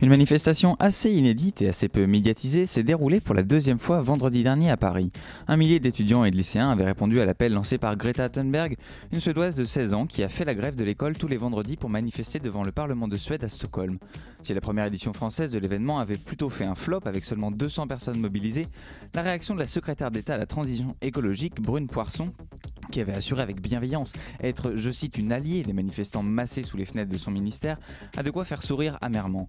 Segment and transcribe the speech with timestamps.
[0.00, 4.42] Une manifestation assez inédite et assez peu médiatisée s'est déroulée pour la deuxième fois vendredi
[4.42, 5.10] dernier à Paris.
[5.48, 8.76] Un millier d'étudiants et de lycéens avaient répondu à l'appel lancé par Greta Thunberg,
[9.12, 11.76] une Suédoise de 16 ans qui a fait la grève de l'école tous les vendredis
[11.76, 13.98] pour manifester devant le Parlement de Suède à Stockholm.
[14.42, 17.86] Si la première édition française de l'événement avait plutôt fait un flop avec seulement 200
[17.86, 18.66] personnes mobilisées,
[19.14, 22.32] la réaction de la secrétaire d'État à la transition écologique, Brune Poisson,
[22.90, 24.12] qui avait assuré avec bienveillance
[24.42, 27.78] être, je cite, une alliée des manifestants massés sous les fenêtres de son ministère,
[28.16, 29.48] a de quoi faire sourire amèrement.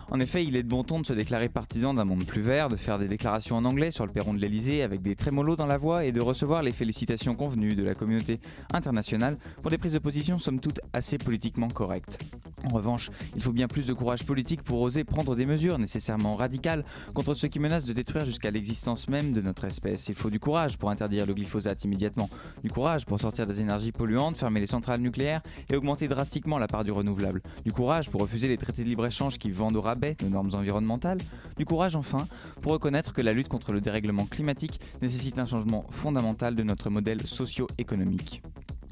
[0.13, 2.67] En effet, il est de bon ton de se déclarer partisan d'un monde plus vert,
[2.67, 5.65] de faire des déclarations en anglais sur le perron de l'Elysée avec des trémolos dans
[5.65, 8.41] la voix et de recevoir les félicitations convenues de la communauté
[8.73, 12.19] internationale pour des prises de position somme toute assez politiquement correctes.
[12.65, 16.35] En revanche, il faut bien plus de courage politique pour oser prendre des mesures nécessairement
[16.35, 16.83] radicales
[17.13, 20.09] contre ceux qui menacent de détruire jusqu'à l'existence même de notre espèce.
[20.09, 22.29] Il faut du courage pour interdire le glyphosate immédiatement,
[22.65, 26.67] du courage pour sortir des énergies polluantes, fermer les centrales nucléaires et augmenter drastiquement la
[26.67, 30.15] part du renouvelable, du courage pour refuser les traités de libre-échange qui vendent au rabais
[30.23, 31.19] nos normes environnementales,
[31.57, 32.27] du courage enfin
[32.61, 36.89] pour reconnaître que la lutte contre le dérèglement climatique nécessite un changement fondamental de notre
[36.89, 38.41] modèle socio-économique.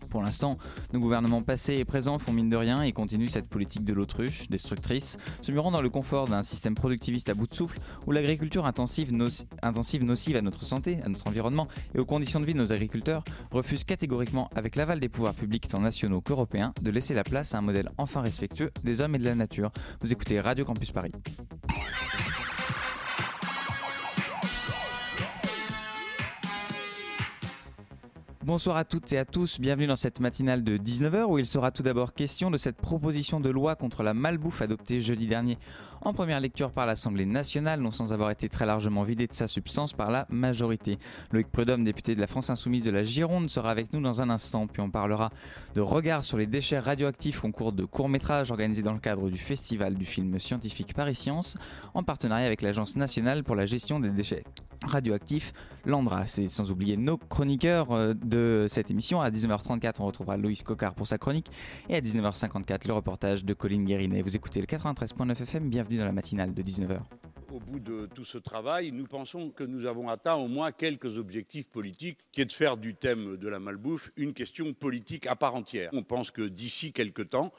[0.09, 0.57] Pour l'instant,
[0.93, 4.49] nos gouvernements passés et présents font mine de rien et continuent cette politique de l'autruche,
[4.49, 8.65] destructrice, se murant dans le confort d'un système productiviste à bout de souffle où l'agriculture
[8.65, 9.11] intensive,
[9.61, 12.71] intensive nocive à notre santé, à notre environnement et aux conditions de vie de nos
[12.71, 17.53] agriculteurs refuse catégoriquement, avec l'aval des pouvoirs publics tant nationaux qu'européens, de laisser la place
[17.53, 19.71] à un modèle enfin respectueux des hommes et de la nature.
[20.01, 21.11] Vous écoutez Radio Campus Paris.
[28.45, 31.71] Bonsoir à toutes et à tous, bienvenue dans cette matinale de 19h où il sera
[31.71, 35.57] tout d'abord question de cette proposition de loi contre la malbouffe adoptée jeudi dernier
[36.01, 39.49] en première lecture par l'Assemblée nationale, non sans avoir été très largement vidée de sa
[39.49, 40.99] substance par la majorité.
[41.33, 44.29] Loïc Prudhomme, député de la France Insoumise de la Gironde, sera avec nous dans un
[44.29, 45.31] instant, puis on parlera
[45.75, 49.37] de regard sur les déchets radioactifs en cours de court-métrage organisé dans le cadre du
[49.37, 51.57] Festival du film scientifique Paris Science,
[51.93, 54.45] en partenariat avec l'Agence nationale pour la gestion des déchets
[54.85, 55.53] radioactifs,
[55.85, 56.39] l'Andras.
[56.41, 59.21] Et sans oublier nos chroniqueurs euh, de cette émission.
[59.21, 61.47] À 19h34, on retrouvera Loïs Cocard pour sa chronique.
[61.89, 64.21] Et à 19h54, le reportage de Colline Guérinet.
[64.21, 66.99] Vous écoutez le 93.9 FM, bienvenue dans la matinale de 19h.
[67.51, 71.17] Au bout de tout ce travail, nous pensons que nous avons atteint au moins quelques
[71.17, 75.35] objectifs politiques, qui est de faire du thème de la malbouffe une question politique à
[75.35, 75.89] part entière.
[75.93, 77.51] On pense que d'ici quelques temps,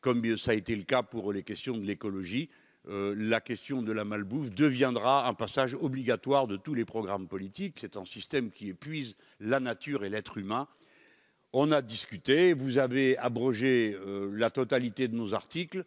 [0.00, 2.48] comme ça a été le cas pour les questions de l'écologie,
[2.88, 7.78] euh, la question de la malbouffe deviendra un passage obligatoire de tous les programmes politiques.
[7.80, 10.68] C'est un système qui épuise la nature et l'être humain.
[11.52, 15.84] On a discuté, vous avez abrogé euh, la totalité de nos articles.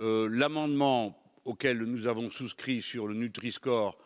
[0.00, 3.98] Euh, l'amendement auquel nous avons souscrit sur le Nutri-Score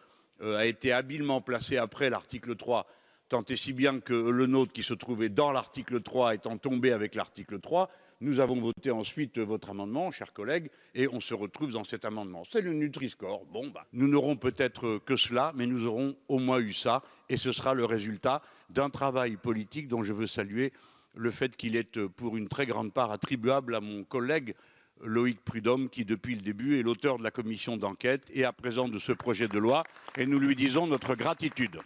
[0.43, 2.87] a été habilement placé après l'article 3,
[3.29, 6.93] tant et si bien que le nôtre qui se trouvait dans l'article 3 étant tombé
[6.93, 11.73] avec l'article 3, nous avons voté ensuite votre amendement, chers collègues, et on se retrouve
[11.73, 12.43] dans cet amendement.
[12.49, 13.47] C'est le Nutri-Score.
[13.47, 17.53] Bah, nous n'aurons peut-être que cela, mais nous aurons au moins eu ça, et ce
[17.53, 20.73] sera le résultat d'un travail politique dont je veux saluer
[21.15, 24.55] le fait qu'il est pour une très grande part attribuable à mon collègue
[25.03, 28.89] Loïc Prudhomme, qui depuis le début est l'auteur de la commission d'enquête et à présent
[28.89, 29.83] de ce projet de loi,
[30.17, 31.79] et nous lui disons notre gratitude.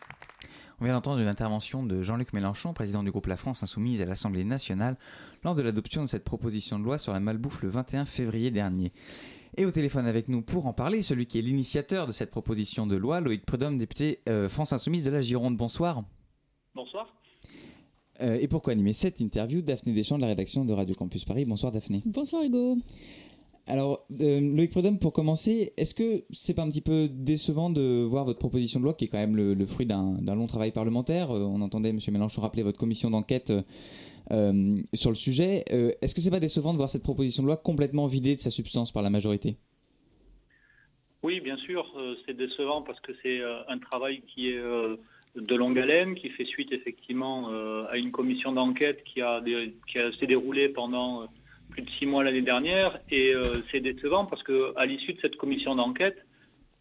[0.80, 4.06] On vient d'entendre une intervention de Jean-Luc Mélenchon, président du groupe La France Insoumise à
[4.06, 4.96] l'Assemblée nationale,
[5.44, 8.92] lors de l'adoption de cette proposition de loi sur la malbouffe le 21 février dernier.
[9.56, 12.88] Et au téléphone avec nous pour en parler, celui qui est l'initiateur de cette proposition
[12.88, 15.56] de loi, Loïc Prudhomme, député euh, France Insoumise de la Gironde.
[15.56, 16.02] Bonsoir.
[16.74, 17.14] Bonsoir.
[18.20, 21.44] Euh, et pourquoi animer cette interview Daphné Deschamps de la rédaction de Radio Campus Paris?
[21.44, 22.02] Bonsoir Daphné.
[22.04, 22.76] Bonsoir Hugo.
[23.66, 28.02] Alors, euh, Loïc Prudhomme, pour commencer, est-ce que c'est pas un petit peu décevant de
[28.02, 31.30] voir votre proposition de loi, qui est quand même le, fruit d'un long travail parlementaire?
[31.30, 31.98] Euh, On entendait M.
[32.12, 33.52] Mélenchon rappeler votre commission d'enquête
[34.30, 35.64] euh, sur le sujet.
[36.02, 38.50] est-ce que c'est pas décevant de voir cette proposition de loi complètement vidée de sa
[38.50, 39.56] substance par la majorité?
[41.22, 41.90] Oui, bien sûr,
[42.26, 46.70] c'est décevant parce que c'est un travail qui est de longue haleine, qui fait suite
[46.72, 47.48] effectivement
[47.88, 51.26] à une commission d'enquête qui, a, qui s'est déroulée pendant
[51.74, 53.00] plus de six mois l'année dernière.
[53.10, 56.24] Et euh, c'est décevant parce qu'à l'issue de cette commission d'enquête,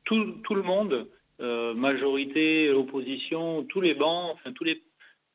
[0.05, 0.15] tout,
[0.51, 1.07] le monde,
[1.41, 4.81] euh, majorité, opposition, tous les bancs, enfin tous les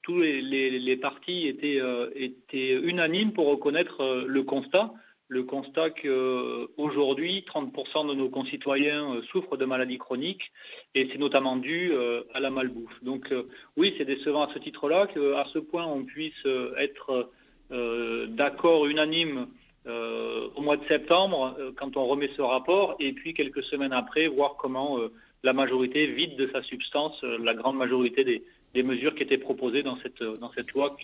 [0.03, 4.93] tous les, partis étaient, euh, étaient, unanimes pour reconnaître le constat
[5.31, 10.51] le constat qu'aujourd'hui, 30% de nos concitoyens souffrent de maladies chroniques
[10.95, 11.93] et c'est notamment dû
[12.33, 13.05] à la malbouffe.
[13.05, 13.31] Donc
[13.77, 16.47] oui, c'est décevant à ce titre-là qu'à ce point on puisse
[16.79, 17.29] être
[17.71, 19.47] d'accord unanime
[19.87, 24.57] au mois de septembre quand on remet ce rapport et puis quelques semaines après voir
[24.59, 24.99] comment
[25.43, 28.43] la majorité vide de sa substance la grande majorité des,
[28.75, 30.97] des mesures qui étaient proposées dans cette, dans cette loi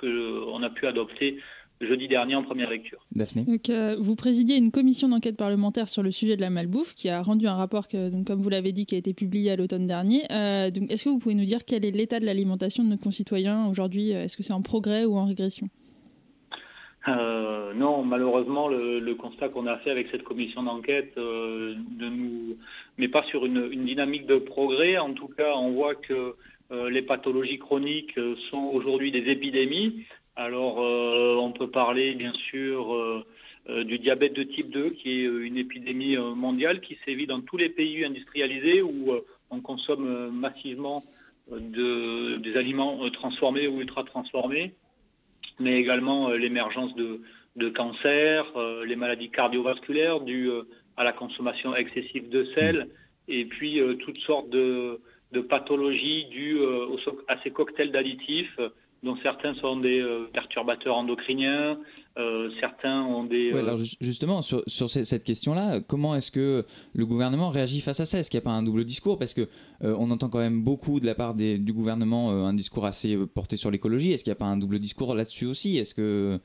[0.00, 1.38] qu'on a pu adopter
[1.80, 3.04] jeudi dernier en première lecture.
[3.12, 6.94] Daphné donc, euh, Vous présidiez une commission d'enquête parlementaire sur le sujet de la malbouffe
[6.94, 9.50] qui a rendu un rapport, que, donc, comme vous l'avez dit, qui a été publié
[9.50, 10.22] à l'automne dernier.
[10.30, 13.66] Euh, Est-ce que vous pouvez nous dire quel est l'état de l'alimentation de nos concitoyens
[13.68, 14.10] aujourd'hui?
[14.10, 15.68] Est-ce que c'est en progrès ou en régression?
[17.06, 22.56] Euh, non, malheureusement, le, constat qu'on a fait avec cette commission d'enquête euh, ne nous
[22.98, 24.96] met pas sur une, dynamique de progrès.
[24.98, 26.34] En tout cas, on voit que
[26.72, 28.18] euh, les pathologies chroniques
[28.50, 30.04] sont aujourd'hui des épidémies.
[30.36, 33.24] Alors, on peut parler bien sûr
[33.68, 37.68] du diabète de type 2, qui est une épidémie mondiale qui sévit dans tous les
[37.68, 39.12] pays industrialisés où
[39.50, 41.04] on consomme massivement
[41.52, 44.74] de, des aliments transformés ou ultra transformés,
[45.60, 47.20] mais également l'émergence de,
[47.56, 48.46] de cancers,
[48.84, 50.50] les maladies cardiovasculaires dues
[50.96, 52.88] à la consommation excessive de sel,
[53.28, 55.00] et puis toutes sortes de,
[55.34, 56.96] de pathologies dues euh,
[57.28, 58.58] à ces cocktails d'additifs
[59.02, 61.78] dont certains sont des euh, perturbateurs endocriniens,
[62.16, 63.52] euh, certains ont des...
[63.52, 66.62] alors justement, sur, cette question-là, comment est-ce que
[66.92, 68.18] le gouvernement réagit face à ça?
[68.18, 69.18] Est-ce qu'il n'y a pas un double discours?
[69.18, 69.48] Parce que
[69.80, 73.70] on entend quand même beaucoup de la part du gouvernement un discours assez porté sur
[73.70, 74.12] l'écologie.
[74.12, 75.78] Est-ce qu'il n'y a pas un double discours là-dessus aussi?
[75.78, 76.38] Est-ce que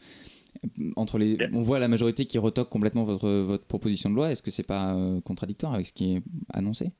[0.96, 4.32] entre les, on voit la majorité qui retoque complètement votre, votre proposition de loi.
[4.32, 6.92] Est-ce que c'est pas contradictoire avec ce qui est annoncé?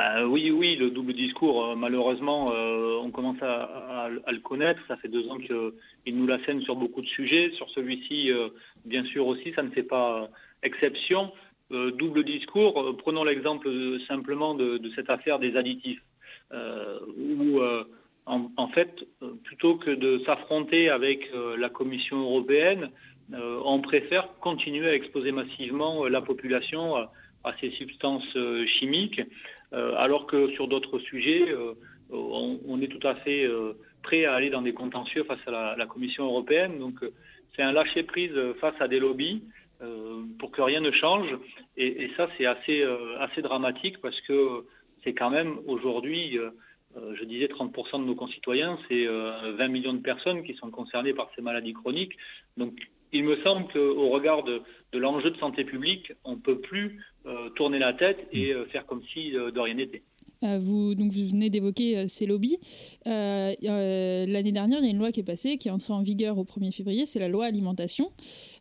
[0.00, 4.80] Euh, oui, oui, le double discours, euh, malheureusement, euh, on commence à, le connaître.
[4.86, 5.38] Ça fait deux ans
[6.08, 7.50] qu'il nous la scène sur beaucoup de sujets.
[7.52, 8.30] Sur celui-ci,
[8.86, 10.30] bien sûr aussi, ça ne fait pas
[10.62, 11.32] exception.
[11.70, 13.68] double discours, prenons l'exemple
[14.08, 16.02] simplement de, cette affaire des additifs,
[16.50, 17.60] où
[18.24, 19.04] en, fait,
[19.44, 22.90] plutôt que de s'affronter avec la Commission européenne,
[23.32, 29.20] on préfère continuer à exposer massivement la population à ces substances chimiques.
[29.74, 31.52] Euh, alors que sur d'autres sujets,
[32.12, 33.72] euh, on, est tout à fait euh,
[34.02, 36.78] prêt à aller dans des contentieux face à la, Commission européenne.
[36.78, 37.04] Donc
[37.54, 39.42] c'est un lâcher-prise face à des lobbies
[40.38, 41.28] pour que rien ne change.
[41.76, 42.84] Et, ça, c'est assez,
[43.42, 44.64] dramatique parce que
[45.04, 46.38] c'est quand même aujourd'hui,
[46.96, 51.30] je disais 30% de nos concitoyens, c'est 20 millions de personnes qui sont concernées par
[51.36, 52.16] ces maladies chroniques.
[52.56, 52.74] Donc
[53.12, 54.62] il me semble qu'au regard de,
[54.92, 58.86] l'enjeu de santé publique, on ne peut plus euh, tourner la tête et euh, faire
[58.86, 60.02] comme si euh, de rien n'était.
[60.42, 62.58] Vous, donc vous venez d'évoquer ces lobbies.
[63.04, 66.38] L'année dernière, il y a une loi qui est passée, qui est entrée en vigueur
[66.38, 68.12] au 1er février, c'est la loi alimentation.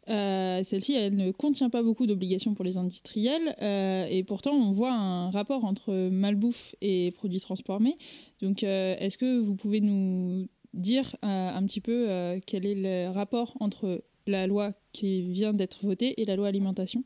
[0.08, 5.30] Celle-ci, elle ne contient pas beaucoup d'obligations pour les industriels, et pourtant on voit un
[5.30, 7.96] rapport entre malbouffe et produits transformés.
[8.42, 14.02] Donc est-ce que vous pouvez nous dire un petit peu quel est le rapport entre
[14.28, 17.04] la loi qui vient d'être votée et la loi alimentation?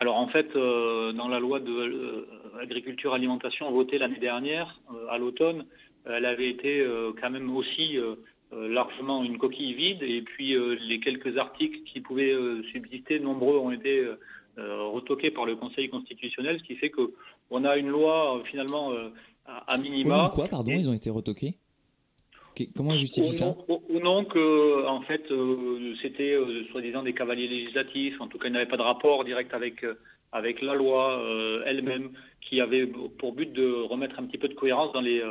[0.00, 2.26] Alors en fait, euh, dans la loi de euh,
[2.58, 5.64] agriculture alimentation votée l'année dernière, euh, à l'automne,
[6.06, 6.82] elle avait été
[7.20, 7.98] quand même aussi
[8.50, 10.02] largement une coquille vide.
[10.02, 10.56] Et puis
[10.88, 12.34] les quelques articles qui pouvaient
[12.72, 14.06] subsister, nombreux ont été
[14.56, 18.90] retoqués par le Conseil constitutionnel, ce qui fait qu'on a une loi finalement
[19.44, 20.30] à, minima.
[20.32, 21.58] quoi, pardon, ils ont été retoqués?
[22.76, 23.54] Comment justifie ça?
[23.68, 28.20] Ou non que, en fait, euh, c'était euh, soi-disant des cavaliers législatifs.
[28.20, 29.94] En tout cas, il n'y avait pas de rapport direct avec euh,
[30.32, 31.22] avec la loi
[31.64, 32.10] elle-même,
[32.48, 35.22] qui avait pour but de remettre un petit peu de cohérence dans les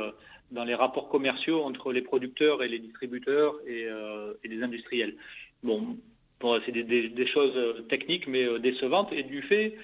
[0.50, 3.86] dans les rapports commerciaux entre les producteurs et les distributeurs et,
[4.44, 5.14] les industriels.
[5.62, 5.98] Bon,
[6.64, 9.12] c'est des, choses techniques mais décevantes.
[9.12, 9.76] Et du fait,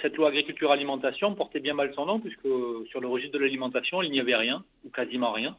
[0.00, 2.48] cette loi agriculture-alimentation portait bien mal son nom, puisque
[2.90, 5.56] sur le registre de l'alimentation, il n'y avait rien, ou quasiment rien.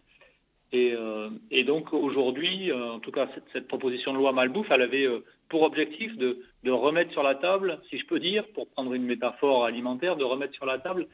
[0.74, 5.06] Euh, et, donc aujourd'hui, euh, en tout cas, cette, proposition de loi Malbouffe, elle avait
[5.06, 9.04] euh, pour objectif de, remettre sur la table, si je peux dire, pour prendre une
[9.04, 11.08] métaphore alimentaire, de remettre sur la table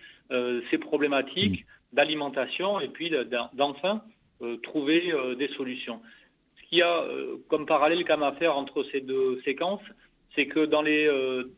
[0.69, 1.95] ces problématiques mmh.
[1.95, 3.11] d'alimentation et puis
[3.53, 4.03] d'enfin
[4.61, 5.99] trouver des solutions.
[6.55, 7.03] Ce qu'il y a
[7.49, 9.81] comme parallèle quand à faire entre ces deux séquences,
[10.35, 11.09] c'est que dans les,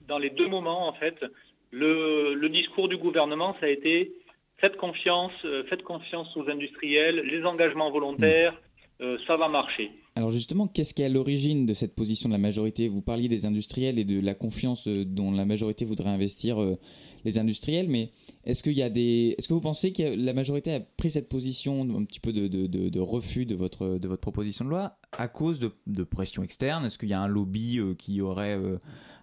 [0.08, 1.24] dans les deux moments, en fait,
[1.70, 4.14] le, le discours du gouvernement, ça a été
[4.62, 8.54] faites confiance, euh, faites confiance aux industriels, les engagements volontaires,
[9.02, 9.92] euh, ça va marcher.
[10.14, 12.90] Alors justement, qu'est-ce qui est à l'origine de cette position de la majorité?
[12.90, 16.78] Vous parliez des industriels et de la confiance euh, dont la majorité voudrait investir euh,
[17.24, 18.12] les industriels, mais
[18.44, 23.00] est-ce que vous pensez que la majorité a pris cette position un petit peu de,
[23.00, 27.22] refus de votre proposition de loi à cause de, pression externe Est-ce qu'il y a
[27.22, 28.60] un lobby euh, qui aurait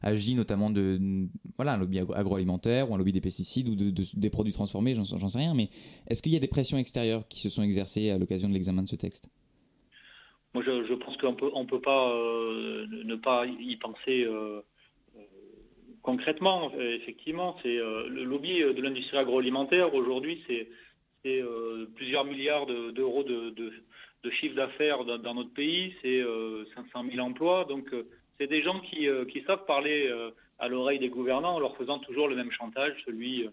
[0.00, 4.30] agi notamment de voilà un lobby agroalimentaire ou un lobby des pesticides ou de, des
[4.30, 4.94] produits transformés?
[4.94, 5.68] J'en sais rien, mais
[6.06, 8.82] est-ce qu'il y a des pressions extérieures qui se sont exercées à l'occasion de l'examen
[8.82, 9.28] de ce texte?
[10.54, 14.60] Moi, je, pense qu'on peut, on peut pas euh, ne pas y penser euh,
[15.16, 15.20] euh,
[16.02, 16.72] concrètement.
[16.78, 20.68] Effectivement, c'est le lobby de l'industrie agroalimentaire aujourd'hui, c'est
[21.94, 23.72] plusieurs milliards d'euros de,
[24.30, 26.22] chiffre d'affaires dans, notre pays, c'est
[26.74, 27.66] 500 000 emplois.
[27.68, 27.94] Donc,
[28.38, 30.10] c'est des gens qui, qui, savent parler
[30.58, 33.46] à l'oreille des gouvernants en leur faisant toujours le même chantage, celui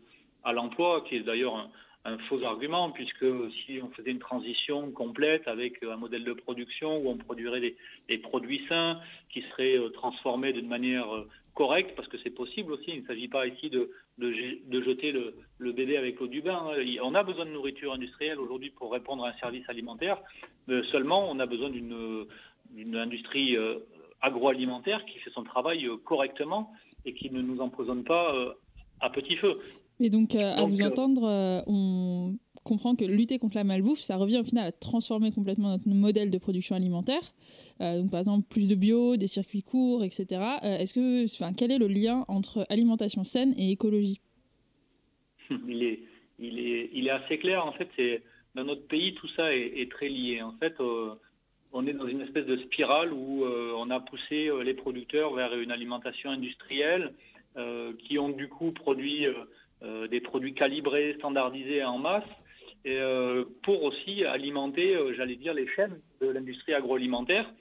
[0.44, 1.70] à l'emploi, qui est d'ailleurs un,
[2.06, 3.26] un faux argument, puisque
[3.66, 7.76] si on faisait une transition complète avec un modèle de production où on produirait
[8.08, 12.74] des, produits sains qui seraient euh, transformés d'une manière euh, correcte, parce que c'est possible
[12.74, 16.64] aussi, il ne s'agit pas ici de, jeter le, bébé avec l'eau du bain.
[16.70, 16.84] Hein.
[17.02, 20.22] On a besoin de nourriture industrielle aujourd'hui pour répondre à un service alimentaire,
[20.92, 23.80] seulement on a besoin d'une industrie euh,
[24.22, 26.72] agroalimentaire qui fait son travail correctement
[27.06, 28.56] et qui ne nous empoisonne pas
[29.00, 29.60] à petit feu.
[30.00, 34.00] Et donc, euh, à vous euh, entendre, euh, on comprend que lutter contre la malbouffe,
[34.00, 37.22] ça revient au final à transformer complètement notre modèle de production alimentaire.
[37.80, 40.42] donc, par exemple, plus de bio, des circuits courts, etc.
[40.64, 44.20] Est-ce que, enfin, quel est le lien entre alimentation saine et écologie?
[45.68, 46.00] Il est,
[46.40, 47.66] il, est, il est assez clair.
[47.66, 48.24] En fait, c'est
[48.56, 50.42] dans notre pays, tout ça est, très lié.
[50.42, 50.74] En fait,
[51.72, 55.72] on est dans une espèce de spirale où on a poussé les producteurs vers une
[55.72, 57.14] alimentation industrielle
[58.00, 59.28] qui ont du coup produit
[60.10, 62.24] des produits calibrés, standardisés en masse,
[62.88, 67.52] euh, pour aussi alimenter, euh, j'allais dire, les chaînes de l'industrie agroalimentaire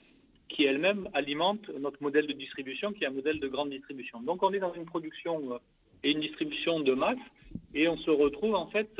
[0.50, 4.20] qui elle-même alimente notre modèle de distribution, qui est un modèle de grande distribution.
[4.20, 5.58] Donc on est dans une production
[6.02, 7.16] et une distribution de masse,
[7.74, 8.90] et on se retrouve en fait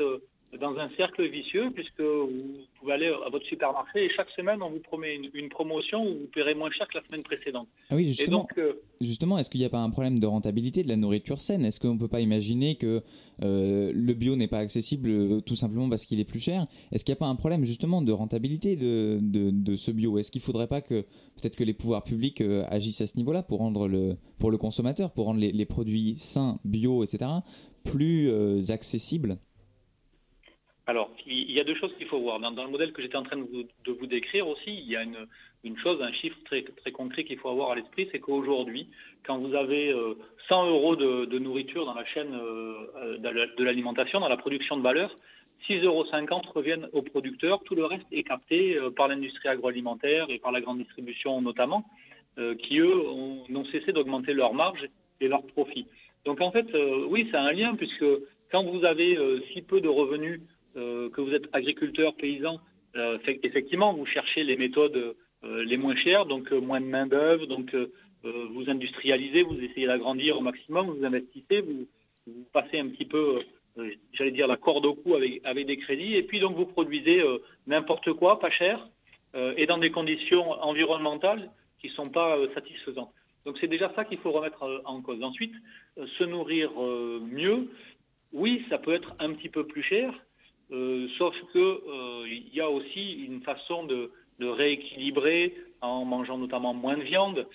[0.59, 4.69] dans un cercle vicieux, puisque vous pouvez aller à votre supermarché et chaque semaine, on
[4.69, 7.67] vous promet une, promotion où vous paierez moins cher que la semaine précédente.
[7.89, 8.47] Ah oui, justement.
[8.57, 11.65] Euh, justement, est-ce qu'il n'y a pas un problème de rentabilité de la nourriture saine?
[11.65, 13.01] Est-ce qu'on ne peut pas imaginer que
[13.43, 16.65] euh, le bio n'est pas accessible euh, tout simplement parce qu'il est plus cher?
[16.91, 20.17] Est-ce qu'il n'y a pas un problème justement de rentabilité de, de, ce bio?
[20.17, 21.01] Est-ce qu'il ne faudrait pas que
[21.35, 25.11] peut-être que les pouvoirs publics agissent à ce niveau-là pour rendre le, pour le consommateur,
[25.11, 27.29] pour rendre les, les produits sains, bio, etc.,
[27.83, 28.31] plus
[28.71, 29.37] accessibles?
[30.87, 32.39] Alors, il y a deux choses qu'il faut voir.
[32.39, 35.77] Dans, le modèle que j'étais en train de vous, décrire aussi, il y a une,
[35.77, 38.87] chose, un chiffre très, concret qu'il faut avoir à l'esprit, c'est qu'aujourd'hui,
[39.25, 39.95] quand vous avez
[40.47, 44.83] 100 euh, euros de, nourriture dans la chaîne euh, de l'alimentation, dans la production de
[44.83, 45.15] valeur,
[45.67, 46.05] 6,50 euros
[46.53, 47.63] reviennent aux producteurs.
[47.63, 51.83] Tout le reste est capté euh, par l'industrie agroalimentaire et par la grande distribution notamment,
[52.59, 53.01] qui eux
[53.47, 54.89] n'ont cessé d'augmenter leurs marges
[55.21, 55.87] et leurs profits.
[56.25, 56.67] Donc en fait,
[57.07, 58.03] oui, c'est un lien puisque
[58.51, 59.17] quand vous avez
[59.53, 60.54] si peu de revenus euh,
[61.09, 62.59] que vous êtes agriculteur, paysan,
[62.95, 67.75] euh, effectivement, vous cherchez les méthodes euh, les moins chères, donc moins de main-d'œuvre, donc
[68.23, 71.87] vous industrialisez, vous essayez d'agrandir au maximum, vous investissez, vous,
[72.51, 73.43] passez un petit peu,
[74.13, 77.23] j'allais dire, la corde au cou avec, des crédits, et puis donc vous produisez
[77.67, 78.89] n'importe quoi, pas cher,
[79.57, 83.13] et dans des conditions environnementales qui ne sont pas satisfaisantes.
[83.45, 85.21] Donc c'est déjà ça qu'il faut remettre en cause.
[85.21, 85.53] Ensuite,
[86.17, 87.69] se nourrir mieux,
[88.33, 90.19] oui, ça peut être un petit peu plus cher, euh,
[90.69, 97.03] sauf qu'il euh, y a aussi une façon de, rééquilibrer en mangeant notamment moins de
[97.03, 97.47] viande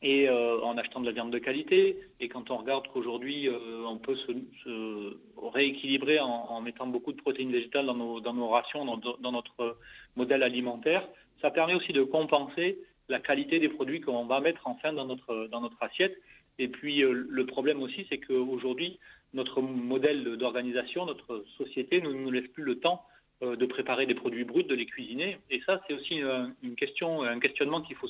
[0.00, 1.98] et euh, en achetant de la viande de qualité.
[2.18, 3.48] Et quand on regarde qu'aujourd'hui,
[3.86, 9.76] on peut se, rééquilibrer en, mettant beaucoup de protéines végétales dans nos, rations, dans, notre
[10.16, 11.06] modèle alimentaire,
[11.42, 15.48] ça permet aussi de compenser la qualité des produits qu'on va mettre enfin dans notre,
[15.48, 16.16] dans notre assiette.
[16.58, 18.98] Et puis le problème aussi, c'est qu'aujourd'hui,
[19.34, 23.04] notre modèle d'organisation, notre société ne nous laisse plus le temps
[23.42, 25.38] euh, de préparer des produits bruts, de les cuisiner.
[25.50, 26.20] Et ça, c'est aussi
[26.62, 28.08] une question, un questionnement qu'il faut,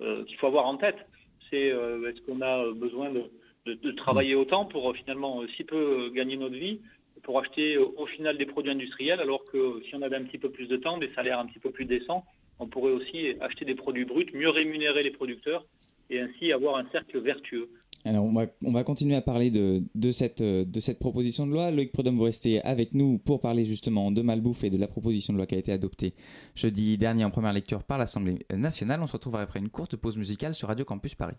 [0.00, 1.06] euh, faut avoir en tête.
[1.50, 6.56] C'est euh, est-ce qu'on a besoin de, travailler autant pour finalement si peu gagner notre
[6.56, 6.80] vie,
[7.22, 10.50] pour acheter au final des produits industriels, alors que si on avait un petit peu
[10.50, 12.24] plus de temps, des salaires un petit peu plus décents,
[12.58, 15.64] on pourrait aussi acheter des produits bruts, mieux rémunérer les producteurs
[16.10, 17.68] et ainsi avoir un cercle vertueux.
[18.04, 21.70] Alors, on va, on va, continuer à parler de, cette proposition de loi.
[21.70, 25.32] Loïc Prudhomme, vous restez avec nous pour parler justement de malbouffe et de la proposition
[25.32, 26.14] de loi qui a été adoptée
[26.54, 29.00] jeudi dernier en première lecture par l'Assemblée nationale.
[29.02, 31.36] On se retrouve après une courte pause musicale sur Radio Campus Paris.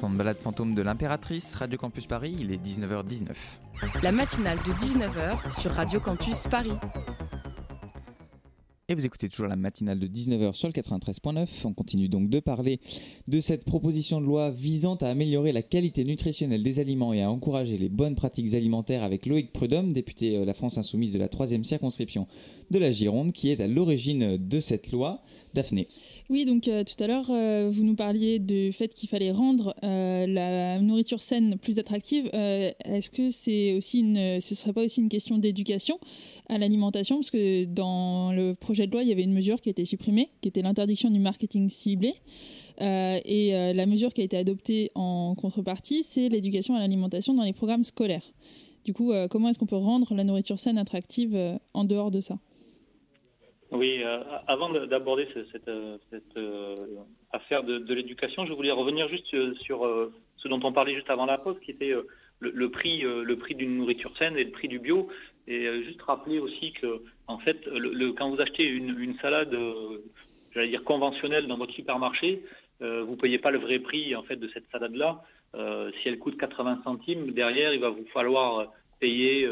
[0.00, 3.34] D'entendre Balade fantôme de l'impératrice, Radio Campus Paris, il est 19h19.
[4.02, 6.72] La matinale de 19h sur Radio Campus Paris.
[8.88, 11.66] Et vous écoutez toujours la matinale de 19h sur le 93.9.
[11.66, 12.80] On continue donc de parler
[13.28, 17.30] de cette proposition de loi visant à améliorer la qualité nutritionnelle des aliments et à
[17.30, 21.28] encourager les bonnes pratiques alimentaires avec Loïc Prudhomme, député euh, La France Insoumise de la
[21.28, 22.26] 3 circonscription
[22.70, 25.22] de la Gironde, qui est à l'origine de cette loi.
[25.52, 25.88] Daphné.
[26.30, 29.74] Oui, donc euh, tout à l'heure, euh, vous nous parliez du fait qu'il fallait rendre
[29.82, 32.30] la nourriture saine plus attractive.
[32.32, 35.98] Est-ce que c'est aussi une, ce serait pas aussi une question d'éducation
[36.48, 37.16] à l'alimentation?
[37.16, 39.84] Parce que dans le projet de loi, il y avait une mesure qui a été
[39.84, 42.14] supprimée, qui était l'interdiction du marketing ciblé.
[42.78, 47.52] et la mesure qui a été adoptée en contrepartie, c'est l'éducation à l'alimentation dans les
[47.52, 48.32] programmes scolaires.
[48.84, 51.36] Du coup, comment est-ce qu'on peut rendre la nourriture saine attractive
[51.74, 52.38] en dehors de ça?
[53.72, 55.96] Oui, euh, avant d'aborder cette, euh,
[56.36, 56.76] euh,
[57.32, 59.28] affaire de, l'éducation, je voulais revenir juste
[59.62, 61.94] sur ce dont on parlait juste avant la pause, qui était
[62.40, 63.04] le, prix,
[63.38, 65.08] prix d'une nourriture saine et le prix du bio.
[65.46, 67.68] Et juste rappeler aussi que, en fait,
[68.16, 69.56] quand vous achetez une, salade,
[70.52, 72.42] j'allais dire conventionnelle dans votre supermarché,
[72.80, 75.22] vous ne payez pas le vrai prix en fait de cette salade-là.
[76.00, 79.48] si elle coûte 80 centimes, derrière, il va vous falloir payer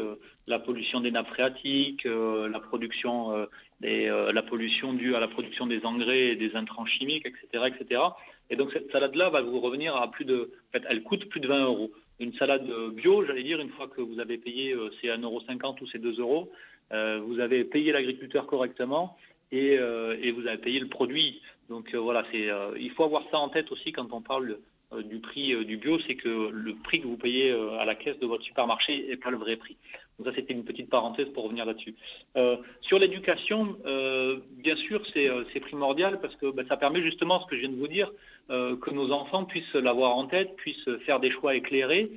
[0.47, 3.47] la pollution des nappes phréatiques, la production
[3.81, 7.65] la pollution due à la production des engrais et des intrants chimiques, etc.
[7.67, 8.01] etc.
[8.49, 10.51] Et donc cette salade-là va vous revenir à plus de...
[10.69, 11.91] En fait, elle coûte plus de 20 euros.
[12.19, 15.87] Une salade bio, j'allais dire, une fois que vous avez payé, euh, c'est 1,50€ ou
[15.87, 16.51] c'est 2 euros,
[16.91, 19.17] euh, vous avez payé l'agriculteur correctement
[19.51, 21.41] et, vous avez payé le produit.
[21.69, 24.57] Donc voilà, il faut avoir ça en tête aussi quand on parle
[25.05, 28.25] du prix du bio, c'est que le prix que vous payez à la caisse de
[28.25, 29.77] votre supermarché n'est pas le vrai prix.
[30.19, 31.95] Donc ça, c'était une petite parenthèse pour revenir là-dessus.
[32.35, 37.41] Euh, sur l'éducation, euh, bien sûr, euh, c'est primordial parce que ben, ça permet justement,
[37.41, 38.11] ce que je viens de vous dire,
[38.49, 42.09] que nos enfants puissent l'avoir en tête, puissent faire des choix éclairés.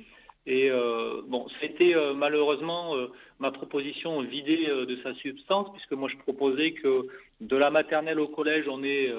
[0.47, 0.71] Et
[1.27, 2.95] bon, c'était malheureusement
[3.37, 7.05] ma proposition vidée de sa substance, puisque moi je proposais que
[7.39, 9.13] de la maternelle au collège, on ait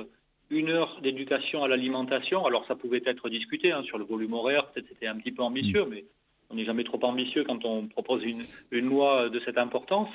[0.50, 2.44] une heure d'éducation à l'alimentation.
[2.46, 5.44] Alors ça pouvait être discuté hein, sur le volume horaire, peut-être c'était un petit peu
[5.44, 6.04] ambitieux, mais
[6.54, 8.22] on n'est jamais trop ambitieux quand on propose
[8.70, 10.08] une, loi de cette importance.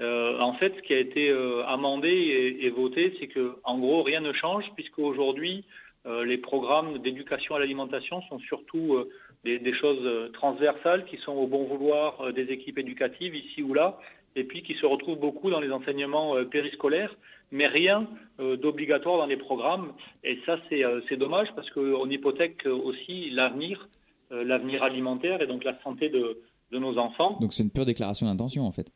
[0.00, 4.02] Euh, en fait, ce qui a été euh, amendé et, voté, c'est que, en gros,
[4.02, 5.64] rien ne change, puisque aujourd'hui,
[6.06, 8.98] euh, les programmes d'éducation à l'alimentation sont surtout
[9.44, 13.98] des, choses transversales qui sont au bon vouloir des équipes éducatives ici ou là,
[14.36, 17.14] et puis qui se retrouvent beaucoup dans les enseignements périscolaires,
[17.52, 18.06] mais rien
[18.38, 19.94] d'obligatoire dans les programmes.
[20.24, 23.88] Et ça, c'est dommage parce qu'on hypothèque aussi l'avenir
[24.30, 26.40] l'avenir alimentaire et donc la santé de,
[26.72, 27.36] nos enfants.
[27.40, 28.92] Donc c'est une pure déclaration d'intention en fait.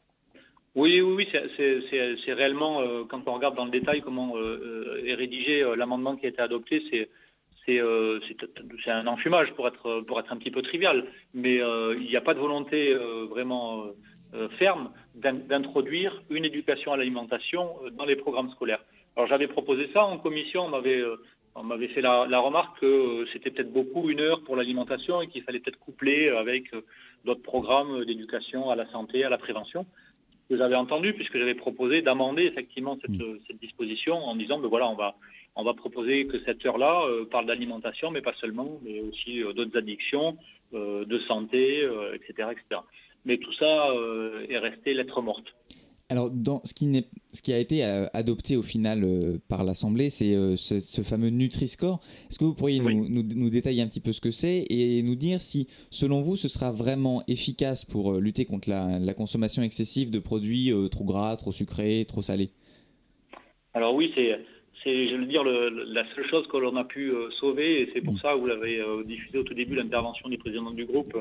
[0.77, 5.15] Oui, oui, oui c'est réellement, euh, quand on regarde dans le détail comment euh, est
[5.15, 7.09] rédigé l'amendement qui a été adopté, c'est
[7.67, 7.81] c'est
[8.91, 11.61] un enfumage pour être, pour être un petit peu trivial, mais
[11.99, 12.95] il n'y a pas de volonté
[13.31, 13.87] vraiment
[14.59, 18.85] ferme d'introduire une éducation à l'alimentation dans les programmes scolaires.
[19.17, 21.03] Alors j'avais proposé ça en commission, on m'avait
[21.55, 25.29] on m'avait fait la, remarque que euh, c'était peut-être beaucoup une heure pour l'alimentation et
[25.29, 26.83] qu'il fallait peut-être coupler avec euh,
[27.25, 29.87] d'autres programmes d'éducation à la santé, à la prévention.
[30.51, 33.57] Vous avez entendu, puisque j'avais proposé d'amender effectivement cette, mm.
[33.61, 35.15] disposition en disant, ben voilà, on va,
[35.55, 39.79] on va proposer que cette heure-là euh, parle d'alimentation, mais pas seulement, mais aussi d'autres
[39.79, 40.37] addictions,
[40.73, 42.81] de santé, etc., etc.
[43.25, 43.91] Mais tout ça
[44.49, 45.55] est resté lettre morte.
[46.11, 50.11] Alors, dans ce, qui ce qui a été euh, adopté au final euh, par l'Assemblée,
[50.11, 51.99] c'est euh, ce, fameux Nutri-Score.
[52.29, 55.41] Est-ce que vous pourriez nous, détailler un petit peu ce que c'est et nous dire
[55.41, 60.73] si, selon vous, ce sera vraiment efficace pour lutter contre la, consommation excessive de produits
[60.91, 62.51] trop gras, trop sucrés, trop salés?
[63.73, 64.39] Alors oui, c'est,
[64.85, 68.19] je veux dire, la seule chose que l'on a pu sauver, et c'est pour mm.
[68.19, 71.17] ça que vous l'avez diffusé au tout début, l'intervention du président du groupe,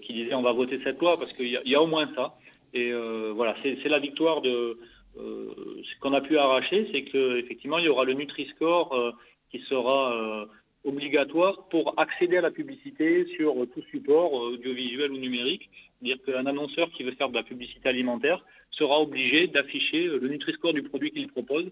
[0.00, 2.34] qui disait on va voter cette loi, parce qu'il y, a au moins ça.
[2.74, 4.78] Et euh, voilà, c'est la victoire de
[5.16, 9.12] euh, ce qu'on a pu arracher, c'est qu'effectivement, il y aura le Nutri-Score euh,
[9.50, 10.48] qui sera
[10.82, 15.70] obligatoire pour accéder à la publicité sur tout support audiovisuel ou numérique.
[16.02, 20.74] C'est-à-dire qu'un annonceur qui veut faire de la publicité alimentaire sera obligé d'afficher le Nutri-Score
[20.74, 21.70] du produit qu'il propose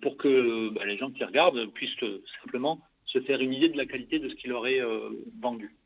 [0.00, 2.02] pour que bah, les gens qui regardent puissent
[2.42, 4.80] simplement se faire une idée de la qualité de ce qu'il aurait
[5.38, 5.76] vendu.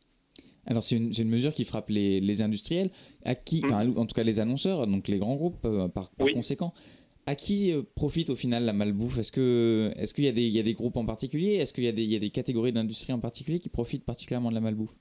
[0.66, 2.90] Alors c'est une, mesure qui frappe les, industriels,
[3.24, 3.96] à qui, mm.
[3.96, 6.74] en tout cas les annonceurs, donc les grands groupes euh, par, conséquent.
[7.28, 9.18] À qui euh, profite au final la malbouffe?
[9.18, 11.54] Est-ce que est-ce qu'il y, y, a des groupes en particulier?
[11.54, 14.60] Est-ce qu'il y, y, a des catégories d'industrie en particulier qui profitent particulièrement de la
[14.60, 14.94] malbouffe?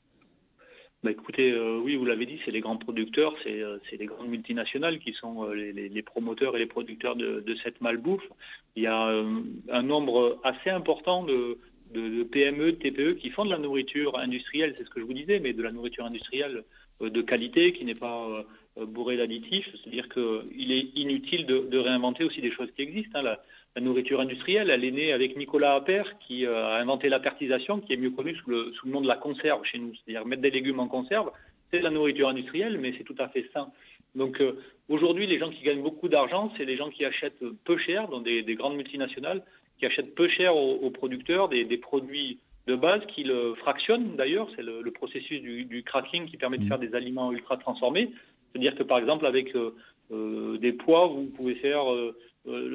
[1.03, 4.97] Bah écoutez, euh, oui, vous l'avez dit, c'est les grands producteurs, c'est les grandes multinationales
[4.97, 8.27] qui sont les, promoteurs et les producteurs de, de, cette malbouffe.
[8.75, 9.23] Il y a
[9.69, 11.59] un nombre assez important de,
[11.95, 15.13] de, PME, de TPE qui font de la nourriture industrielle, c'est ce que je vous
[15.13, 16.63] disais, mais de la nourriture industrielle
[17.01, 18.45] de qualité qui n'est pas
[18.77, 19.69] bourrée d'additifs.
[19.73, 23.19] C'est-à-dire qu'il est inutile de, réinventer aussi des choses qui existent.
[23.19, 23.37] Hein.
[23.75, 27.97] La, nourriture industrielle, elle est née avec Nicolas Appert qui a inventé l'apertisation, qui est
[27.97, 29.93] mieux connu sous le, sous le nom de la conserve chez nous.
[29.95, 31.31] C'est-à-dire mettre des légumes en conserve,
[31.71, 33.69] c'est de la nourriture industrielle, mais c'est tout à fait sain.
[34.15, 34.41] Donc
[34.87, 38.21] aujourd'hui, les gens qui gagnent beaucoup d'argent, c'est les gens qui achètent peu cher dans
[38.21, 39.43] des grandes multinationales
[39.77, 44.47] qui achètent peu cher aux, producteurs des, produits de base qu'ils fractionnent d'ailleurs.
[44.55, 46.67] C'est le, processus du, cracking qui permet de mmh.
[46.67, 48.11] faire des aliments ultra transformés.
[48.51, 49.75] C'est-à-dire que par exemple avec euh,
[50.11, 52.15] euh, des pois, vous pouvez faire euh,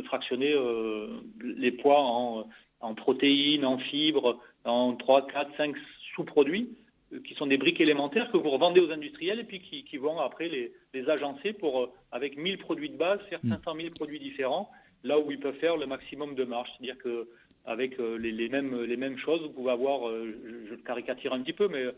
[0.04, 0.54] fractionner
[1.42, 5.74] les pois en, protéines, en fibres, en 3, 4, 5
[6.14, 6.70] sous-produits
[7.24, 10.48] qui sont des briques élémentaires que vous revendez aux industriels et puis qui, vont après
[10.48, 13.80] les, les, agencer pour, avec 1000 produits de base, faire 500 mmh.
[13.80, 14.68] 000 produits différents
[15.04, 16.68] là où ils peuvent faire le maximum de marge.
[16.78, 20.34] C'est-à-dire qu'avec euh, les, mêmes, les mêmes choses, vous pouvez avoir, euh,
[20.68, 21.92] je, caricature un petit peu, mais euh,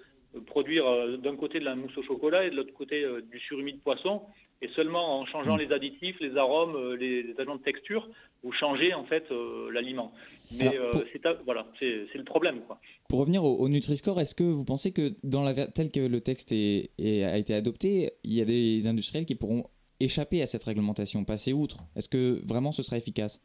[0.46, 0.84] produire
[1.18, 4.22] d'un côté de la mousse au chocolat et de l'autre côté du surimi de poisson.
[4.62, 5.60] Et seulement en changeant mm.
[5.60, 8.08] les additifs, les arômes, les, agents de texture,
[8.42, 9.24] vous changez en fait
[9.70, 10.14] l'aliment.
[10.52, 10.78] Mais
[11.12, 12.60] c'est voilà, c'est le problème.
[12.66, 12.80] Quoi.
[13.10, 16.52] Pour revenir au, Nutri-Score, est-ce que vous pensez que dans la, tel que le texte
[16.52, 19.66] a été adopté, il y a des industriels qui pourront
[20.04, 23.40] échapper à cette réglementation, passer outre Est-ce que vraiment ce sera efficace?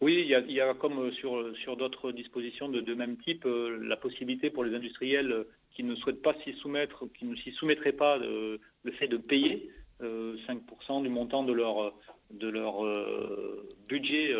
[0.00, 4.50] Oui, il y, a, comme sur, sur d'autres dispositions de, même type, euh, la possibilité
[4.50, 8.58] pour les industriels qui ne souhaitent pas s'y soumettre, qui ne s'y soumettraient pas, euh,
[8.82, 9.70] le fait de payer
[10.00, 11.94] 5% euh, du montant de leur,
[12.32, 12.82] de leur
[13.88, 14.34] budget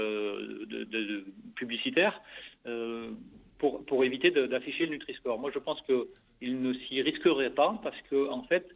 [1.54, 2.20] publicitaire
[3.58, 5.38] pour, pour éviter d'afficher le Nutri-Score.
[5.38, 8.74] Moi, je pense qu'ils ne s'y risqueraient pas parce que, en fait, euh,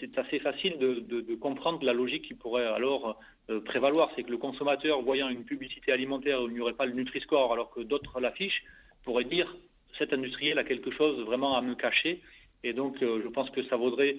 [0.00, 3.18] c'est assez facile de, comprendre la logique qui pourrait alors
[3.50, 4.10] euh, prévaloir.
[4.16, 7.52] C'est que le consommateur, voyant une publicité alimentaire où il n'y aurait pas le Nutri-Score
[7.52, 8.64] alors que d'autres l'affichent,
[9.04, 9.56] pourrait dire
[9.98, 12.20] cet industriel a quelque chose vraiment à me cacher.
[12.62, 14.18] Et donc, euh, je pense que ça vaudrait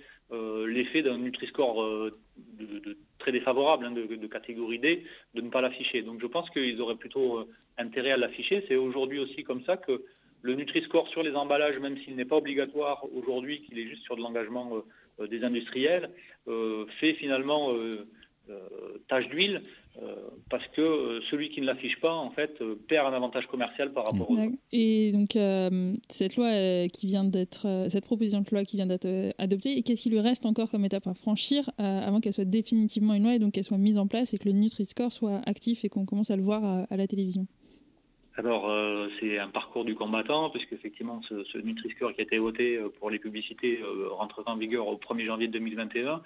[0.66, 2.10] l'effet d'un Nutri-Score
[3.20, 6.04] très défavorable, hein, de, catégorie D, de ne pas l'afficher.
[6.04, 7.46] Donc, je pense qu'ils auraient plutôt
[7.78, 8.64] intérêt à l'afficher.
[8.70, 10.06] C'est aujourd'hui aussi comme ça que
[10.42, 14.16] le Nutri-Score sur les emballages, même s'il n'est pas obligatoire aujourd'hui, qu'il est juste sur
[14.16, 14.82] de l'engagement euh,
[15.30, 16.10] des industriels
[16.48, 18.08] euh, fait finalement euh,
[19.08, 19.62] tâche d'huile
[20.50, 24.32] parce que celui qui ne l'affiche pas, en fait, perd un avantage commercial par rapport
[24.32, 24.38] aux.
[24.72, 25.38] Et donc,
[26.10, 30.10] cette loi qui vient d'être, cette proposition de loi qui vient d'être adoptée, qu'est-ce qui
[30.10, 33.54] lui reste encore comme étape à franchir avant qu'elle soit définitivement une loi et donc
[33.54, 36.38] qu'elle soit mise en place et que le Nutri-Score soit actif et qu'on commence à
[36.38, 37.46] le voir à la télévision?
[38.38, 42.38] Alors, euh, c'est un parcours du combattant, puisque effectivement, ce, ce Nutri-Score qui a été
[42.38, 46.22] voté euh, pour les publicités euh, rentrera en vigueur au 1er janvier 2021.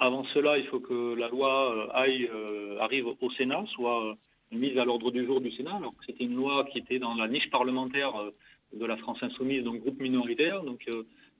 [0.00, 2.28] avant cela, il faut que la loi aille,
[2.80, 4.14] arrive au Sénat, soit
[4.52, 5.76] mise à l'ordre du jour du Sénat.
[5.76, 8.12] Alors c'était une loi qui était dans la niche parlementaire
[8.74, 10.62] de la France insoumise, donc groupe minoritaire.
[10.62, 10.86] Donc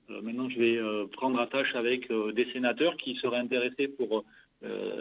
[0.09, 0.79] maintenant, je vais
[1.11, 4.23] prendre attache avec des sénateurs qui seraient intéressés pour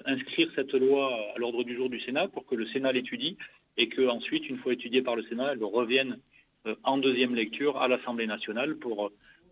[0.05, 3.39] inscrire cette loi à l'ordre du jour du Sénat pour que le Sénat l'étudie
[3.77, 6.19] et qu'ensuite, une fois étudiée par le Sénat, elle revienne
[6.67, 9.11] euh, en deuxième lecture à l'Assemblée nationale pour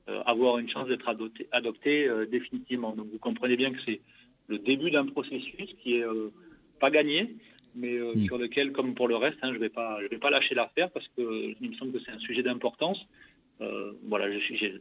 [0.08, 1.08] euh, avoir une chance d'être
[1.52, 2.94] adoptée, euh, définitivement.
[2.94, 4.00] Donc vous comprenez bien que c'est
[4.48, 6.04] le début d'un processus qui est
[6.80, 7.36] pas gagné,
[7.74, 8.24] mais mm.
[8.24, 10.90] sur lequel, comme pour le reste, hein, je ne vais, pas, vais pas lâcher l'affaire
[10.90, 13.06] parce qu'il me semble que c'est un sujet d'importance.
[14.04, 14.80] voilà, je, suis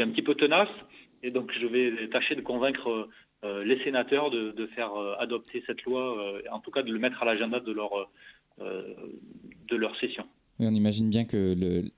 [0.00, 0.68] un petit peu tenace
[1.22, 3.08] et donc je vais tâcher de convaincre
[3.42, 7.24] les sénateurs de, de faire adopter cette loi, en tout cas de le mettre à
[7.24, 8.04] l'agenda de leur euh,
[8.60, 10.24] de leur session.
[10.58, 11.90] Oui, on imagine bien que le,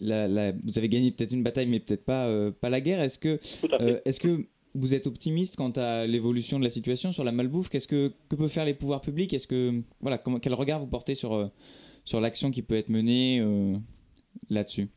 [0.64, 3.00] vous avez gagné peut-être une bataille, mais peut-être pas, euh, pas la guerre.
[3.00, 3.40] Est-ce que,
[3.80, 7.68] euh, est-ce que vous êtes optimiste quant à l'évolution de la situation sur la malbouffe?
[7.68, 9.34] Qu'est-ce que, que peuvent faire les pouvoirs publics?
[9.34, 11.50] Est-ce que voilà, quel regard vous portez sur,
[12.04, 13.44] sur l'action qui peut être menée
[14.48, 14.88] là-dessus?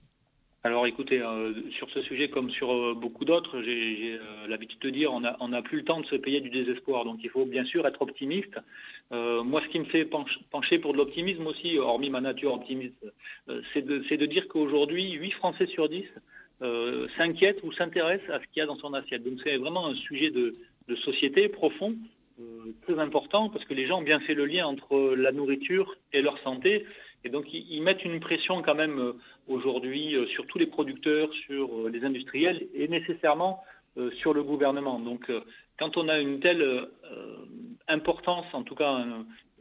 [0.65, 1.21] Alors écoutez,
[1.69, 5.83] sur ce sujet comme sur beaucoup d'autres, j'ai l'habitude de dire on n'a plus le
[5.83, 7.05] temps de se payer du désespoir.
[7.05, 8.57] Donc il faut bien sûr être optimiste.
[9.11, 12.95] Euh, moi, ce qui me fait pencher pour de l'optimisme aussi, hormis ma nature optimiste,
[13.49, 16.05] euh, c'est de, dire qu'aujourd'hui, 8 Français sur 10
[16.61, 19.23] euh, s'inquiètent ou s'intéressent à ce qu'il y a dans son assiette.
[19.23, 20.55] Donc c'est vraiment un sujet de,
[21.03, 21.95] société profond,
[22.83, 26.21] très important, parce que les gens ont bien fait le lien entre la nourriture et
[26.21, 26.85] leur santé.
[27.23, 29.13] Et donc ils, mettent une pression quand même
[29.47, 33.63] aujourd'hui sur tous les producteurs, sur les industriels et nécessairement
[34.13, 34.99] sur le gouvernement.
[34.99, 35.29] Donc
[35.77, 36.85] quand on a une telle euh,
[37.87, 39.05] importance, en tout cas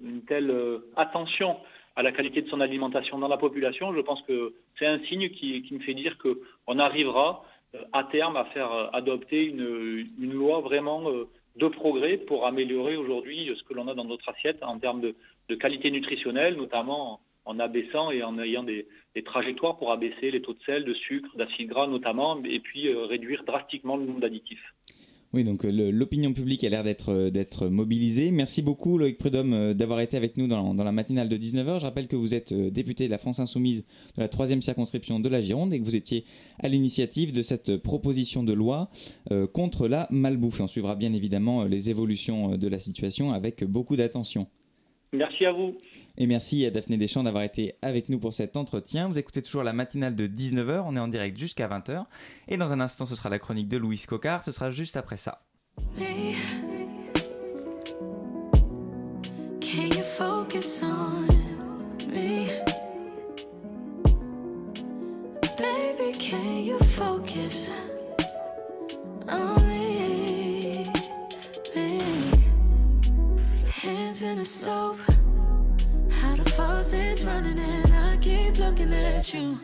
[0.02, 1.58] une, telle euh, attention
[1.96, 5.30] à la qualité de son alimentation dans la population, je pense que c'est un signe
[5.30, 7.44] qui, me fait dire qu'on arrivera
[7.74, 11.10] euh, à terme à faire adopter une, loi vraiment
[11.56, 15.54] de progrès pour améliorer aujourd'hui ce que l'on a dans notre assiette en termes de,
[15.56, 18.86] qualité nutritionnelle, notamment en abaissant et en ayant des,
[19.24, 23.44] trajectoires pour abaisser les taux de sel, de sucre, d'acide gras notamment, et puis réduire
[23.44, 24.72] drastiquement le nombre d'additifs.
[25.34, 28.30] Oui, donc euh, l'opinion publique a l'air euh, d'être mobilisée.
[28.30, 31.80] Merci beaucoup Loïc Prudhomme euh, d'avoir été avec nous dans, la matinale de 19h.
[31.80, 33.84] Je rappelle que vous êtes député de la France Insoumise
[34.16, 36.24] de la troisième circonscription de la Gironde et que vous étiez
[36.60, 38.88] à l'initiative de cette proposition de loi
[39.52, 40.60] contre la malbouffe.
[40.60, 44.46] on suivra bien évidemment les évolutions de la situation avec beaucoup d'attention.
[45.14, 45.78] Merci à vous.
[46.16, 49.08] Et merci à Daphné Deschamps d'avoir été avec nous pour cet entretien.
[49.08, 52.04] Vous écoutez toujours la matinale de 19h, on est en direct jusqu'à 20h.
[52.48, 55.16] Et dans un instant, ce sera la chronique de Louis Cocard, ce sera juste après
[55.16, 55.42] ça.
[55.96, 56.36] Baby,
[59.60, 59.88] can
[66.64, 67.70] you focus
[69.28, 69.63] on me?
[74.44, 74.98] A soap.
[76.10, 79.58] How the faucet's running and I keep looking at you.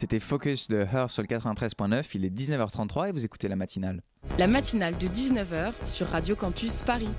[0.00, 2.06] C'était Focus de Her sur le 93.9.
[2.14, 4.00] Il est 19h33 et vous écoutez la matinale.
[4.38, 7.10] La matinale de 19h sur Radio Campus Paris.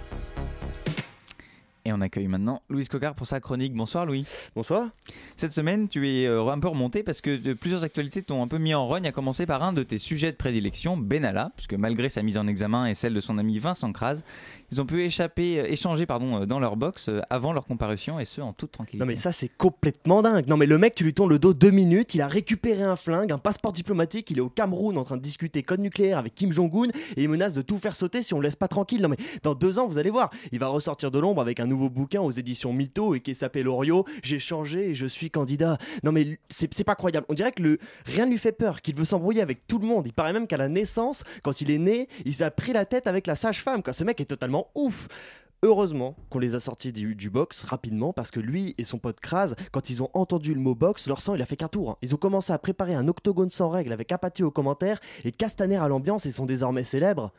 [1.84, 3.74] Et on accueille maintenant Louis Cocard pour sa chronique.
[3.74, 4.26] Bonsoir Louis.
[4.56, 4.90] Bonsoir.
[5.36, 8.60] Cette semaine, tu es euh, un peu remonté parce que plusieurs actualités t'ont un peu
[8.60, 12.10] mis en rogne, à commencer par un de tes sujets de prédilection, Benalla, puisque malgré
[12.10, 14.22] sa mise en examen et celle de son ami Vincent Kras,
[14.72, 18.26] ils ont pu échapper, euh, échanger pardon, euh, dans leur box avant leur comparution et
[18.26, 19.00] ce en toute tranquillité.
[19.00, 20.46] Non mais ça c'est complètement dingue.
[20.48, 22.96] Non mais le mec, tu lui tournes le dos deux minutes, il a récupéré un
[22.96, 26.36] flingue, un passeport diplomatique, il est au Cameroun en train de discuter code nucléaire avec
[26.36, 29.02] Kim Jong-un et il menace de tout faire sauter si on le laisse pas tranquille.
[29.02, 31.71] Non mais dans deux ans, vous allez voir, il va ressortir de l'ombre avec un
[31.72, 34.06] nouveau bouquin aux éditions Mytho et qui s'appelle Orio.
[34.24, 35.78] J'ai changé et je suis candidat.
[36.04, 37.26] Non mais c'est pas croyable.
[37.30, 39.88] On dirait que le, rien ne lui fait peur, qu'il veut s'embrouiller avec tout le
[39.88, 40.06] monde.
[40.06, 43.08] Il paraît même qu'à la naissance, quand il est né, il s'est pris la tête
[43.08, 43.82] avec la sage-femme.
[43.92, 45.08] Ce mec est totalement ouf.
[45.64, 49.54] Heureusement qu'on les a sortis du, box rapidement parce que lui et son pote Kraz,
[49.72, 51.92] quand ils ont entendu le mot box, leur sang il a fait qu'un tour.
[51.92, 51.98] Hein.
[52.02, 55.76] Ils ont commencé à préparer un octogone sans règles avec apathie aux commentaires et Castaner
[55.76, 57.32] à l'ambiance et sont désormais célèbres.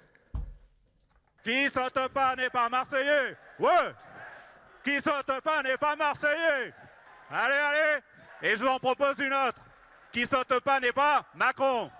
[1.42, 3.90] Qui saute pas n'est pas Marseillais Ouais
[4.84, 6.74] qui saute pas n'est pas Marseillais.
[7.30, 8.00] Allez, allez.
[8.42, 9.62] Et je vous en propose une autre.
[10.12, 11.90] Qui saute pas n'est pas Macron.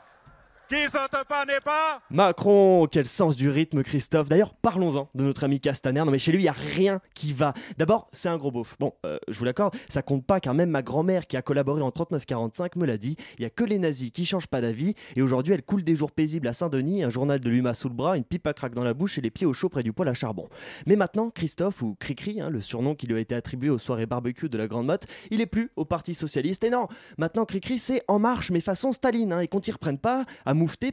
[0.73, 4.31] Qui saute pas n'est pas Macron, quel sens du rythme, Christophe.
[4.31, 6.03] D'ailleurs, parlons-en de notre ami Castaner.
[6.03, 7.53] Non, mais chez lui, il n'y a rien qui va.
[7.77, 8.77] D'abord, c'est un gros beauf.
[8.81, 11.83] Bon, euh, je vous l'accorde, ça compte pas car même ma grand-mère qui a collaboré
[11.83, 13.17] en 39-45 me l'a dit.
[13.37, 14.95] Il y a que les nazis qui changent pas d'avis.
[15.15, 17.95] Et aujourd'hui, elle coule des jours paisibles à Saint-Denis, un journal de l'UMA sous le
[17.95, 19.93] bras, une pipe à craque dans la bouche et les pieds au chaud près du
[19.93, 20.49] poêle à charbon.
[20.87, 24.07] Mais maintenant, Christophe, ou Cricri, hein, le surnom qui lui a été attribué aux soirées
[24.07, 26.65] barbecue de la Grande Motte, il est plus au Parti Socialiste.
[26.65, 29.35] Et non, maintenant, Cricri, c'est En Marche, mais façon Staline.
[29.35, 30.25] hein, et qu'on t'y reprenne pas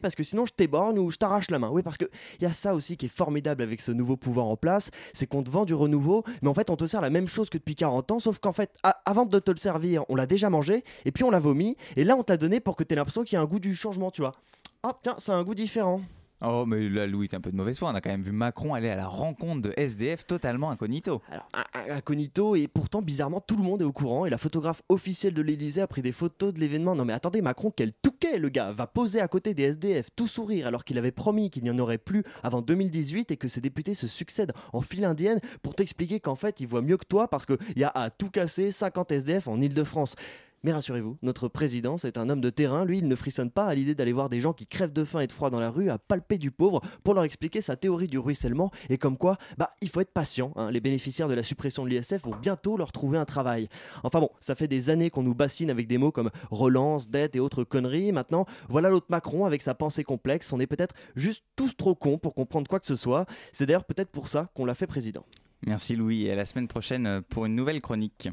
[0.01, 1.69] parce que sinon je t'éborgne ou je t'arrache la main.
[1.69, 2.05] Oui, parce que
[2.39, 5.27] il y a ça aussi qui est formidable avec ce nouveau pouvoir en place, c'est
[5.27, 7.57] qu'on te vend du renouveau, mais en fait on te sert la même chose que
[7.57, 10.49] depuis 40 ans, sauf qu'en fait, a- avant de te le servir, on l'a déjà
[10.49, 12.93] mangé, et puis on l'a vomi, et là on te l'a donné pour que tu
[12.93, 14.35] aies l'impression qu'il y a un goût du changement, tu vois.
[14.83, 16.01] Ah tiens, c'est un goût différent.
[16.41, 17.89] Oh, mais là, Louis, t'es un peu de mauvaise foi.
[17.89, 21.21] On a quand même vu Macron aller à la rencontre de SDF totalement incognito.
[21.29, 21.49] Alors,
[21.89, 25.41] incognito, et pourtant bizarrement tout le monde est au courant, et la photographe officielle de
[25.41, 26.95] l'Elysée a pris des photos de l'événement.
[26.95, 30.27] Non mais attendez, Macron, quel touquet le gars Va poser à côté des SDF, tout
[30.27, 33.61] sourire, alors qu'il avait promis qu'il n'y en aurait plus avant 2018 et que ses
[33.61, 37.27] députés se succèdent en file indienne pour t'expliquer qu'en fait il voit mieux que toi
[37.27, 40.15] parce qu'il y a à tout casser 50 SDF en Ile-de-France.
[40.63, 42.83] Mais rassurez-vous, notre président, c'est un homme de terrain.
[42.83, 45.21] Lui, il ne frissonne pas à l'idée d'aller voir des gens qui crèvent de faim
[45.21, 48.07] et de froid dans la rue, à palper du pauvre, pour leur expliquer sa théorie
[48.07, 50.51] du ruissellement et comme quoi, bah, il faut être patient.
[50.57, 50.69] hein.
[50.71, 53.69] Les bénéficiaires de la suppression de l'ISF vont bientôt leur trouver un travail.
[54.03, 57.35] Enfin bon, ça fait des années qu'on nous bassine avec des mots comme relance, dette
[57.35, 58.11] et autres conneries.
[58.11, 60.51] Maintenant, voilà l'autre Macron avec sa pensée complexe.
[60.51, 63.25] On est peut-être juste tous trop cons pour comprendre quoi que ce soit.
[63.51, 65.23] C'est d'ailleurs peut-être pour ça qu'on l'a fait président.
[65.65, 68.29] Merci Louis, et à la semaine prochaine pour une nouvelle chronique.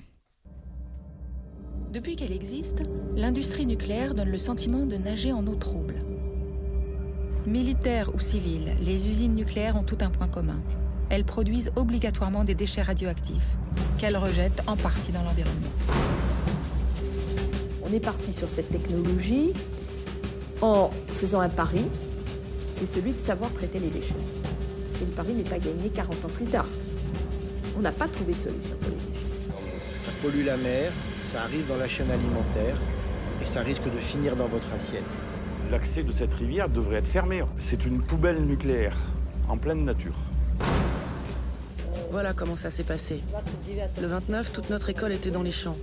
[1.93, 2.83] Depuis qu'elle existe,
[3.15, 5.95] l'industrie nucléaire donne le sentiment de nager en eau trouble.
[7.47, 10.59] Militaires ou civiles, les usines nucléaires ont tout un point commun.
[11.11, 13.57] Elles produisent obligatoirement des déchets radioactifs,
[13.99, 15.71] qu'elles rejettent en partie dans l'environnement.
[17.89, 19.53] On est parti sur cette technologie
[20.61, 21.85] en faisant un pari,
[22.73, 24.15] c'est celui de savoir traiter les déchets.
[25.01, 26.67] Et le pari n'est pas gagné 40 ans plus tard.
[27.79, 29.27] On n'a pas trouvé de solution pour les déchets.
[30.01, 30.93] Ça pollue la mer,
[31.27, 32.77] ça arrive dans la chaîne alimentaire
[33.43, 35.03] et ça risque de finir dans votre assiette.
[35.71, 37.43] L'accès de cette rivière devrait être fermé.
[37.59, 38.97] C'est une poubelle nucléaire
[39.49, 40.15] en pleine nature.
[42.11, 43.21] Voilà comment ça s'est passé.
[44.01, 45.77] Le 29, toute notre école était dans les champs.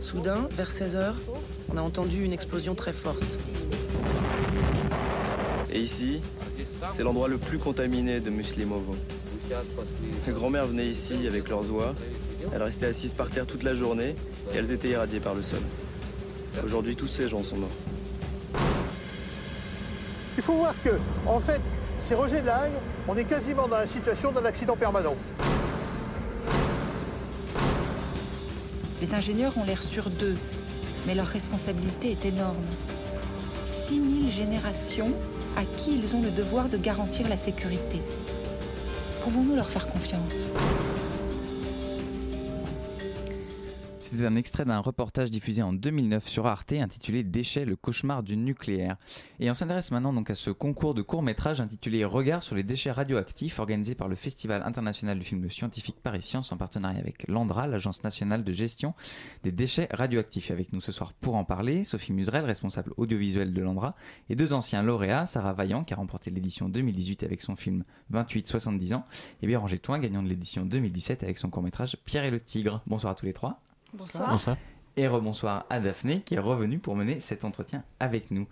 [0.00, 1.14] Soudain, vers 16h,
[1.72, 3.24] on a entendu une explosion très forte.
[5.72, 6.20] Et ici,
[6.92, 8.94] c'est l'endroit le plus contaminé de Muslimovo.
[10.26, 11.94] Les grand-mères venaient ici avec leurs oies.
[12.52, 14.16] Elles restaient assises par terre toute la journée
[14.52, 15.60] et elles étaient irradiées par le sol.
[16.64, 17.70] Aujourd'hui, tous ces gens sont morts.
[20.36, 20.90] Il faut voir que,
[21.26, 21.60] en fait,
[21.98, 22.72] ces rejets de l'ail,
[23.08, 25.16] on est quasiment dans la situation d'un accident permanent.
[29.00, 30.36] Les ingénieurs ont l'air sur d'eux,
[31.06, 32.64] mais leur responsabilité est énorme.
[33.64, 35.12] 6000 générations
[35.56, 38.00] à qui ils ont le devoir de garantir la sécurité.
[39.22, 40.50] Pouvons-nous leur faire confiance?
[44.14, 48.36] C'était un extrait d'un reportage diffusé en 2009 sur Arte intitulé Déchets, le cauchemar du
[48.36, 48.96] nucléaire.
[49.40, 52.92] Et on s'intéresse maintenant donc à ce concours de court-métrage intitulé Regard sur les déchets
[52.92, 57.66] radioactifs organisé par le Festival international du film scientifique Paris Science en partenariat avec l'ANDRA,
[57.66, 58.94] l'Agence nationale de gestion
[59.42, 60.52] des déchets radioactifs.
[60.52, 63.96] Avec nous ce soir pour en parler, Sophie Muserel, responsable audiovisuel de l'ANDRA,
[64.30, 68.94] et deux anciens lauréats, Sarah Vaillant qui a remporté l'édition 2018 avec son film 28-70
[68.94, 69.06] ans,
[69.42, 72.80] et Béranger Toin, gagnant de l'édition 2017 avec son court-métrage Pierre et le Tigre.
[72.86, 73.60] Bonsoir à tous les trois.
[73.94, 74.30] Bonsoir.
[74.30, 74.56] Bonsoir.
[74.96, 78.46] Et rebonsoir à Daphné qui est revenue pour mener cet entretien avec nous.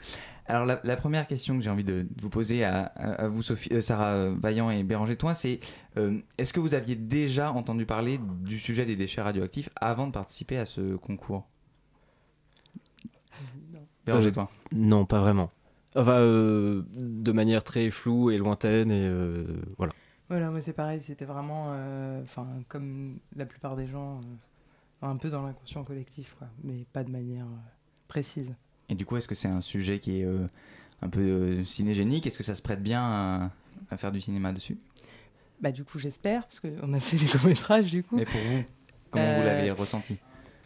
[0.46, 3.72] Alors la, la première question que j'ai envie de, de vous poser à, vous, Sophie,
[3.72, 5.60] euh, Sarah Vaillant et Béranger Toin, c'est
[5.96, 10.12] euh, est-ce que vous aviez déjà entendu parler du sujet des déchets radioactifs avant de
[10.12, 11.46] participer à ce concours?
[14.04, 14.48] Béranger Euh, Toin.
[14.72, 15.50] Non, pas vraiment.
[15.94, 19.44] Enfin, euh, de manière très floue et lointaine, et euh,
[19.78, 19.92] voilà.
[20.28, 24.20] Voilà, moi c'est pareil, c'était vraiment, euh, enfin, comme la plupart des gens, euh,
[25.08, 27.58] un peu dans l'inconscient collectif, quoi, mais pas de manière euh,
[28.08, 28.54] précise.
[28.88, 30.46] Et du coup, est-ce que c'est un sujet qui est euh,
[31.02, 32.26] un peu euh, cinégénique?
[32.26, 33.50] Est-ce que ça se prête bien à,
[33.90, 34.78] à faire du cinéma dessus?
[35.60, 38.16] Bah du coup j'espère, parce qu'on a fait les courts-métrages du coup.
[38.16, 38.64] Mais pour vous,
[39.10, 40.18] comment vous l'avez ressenti?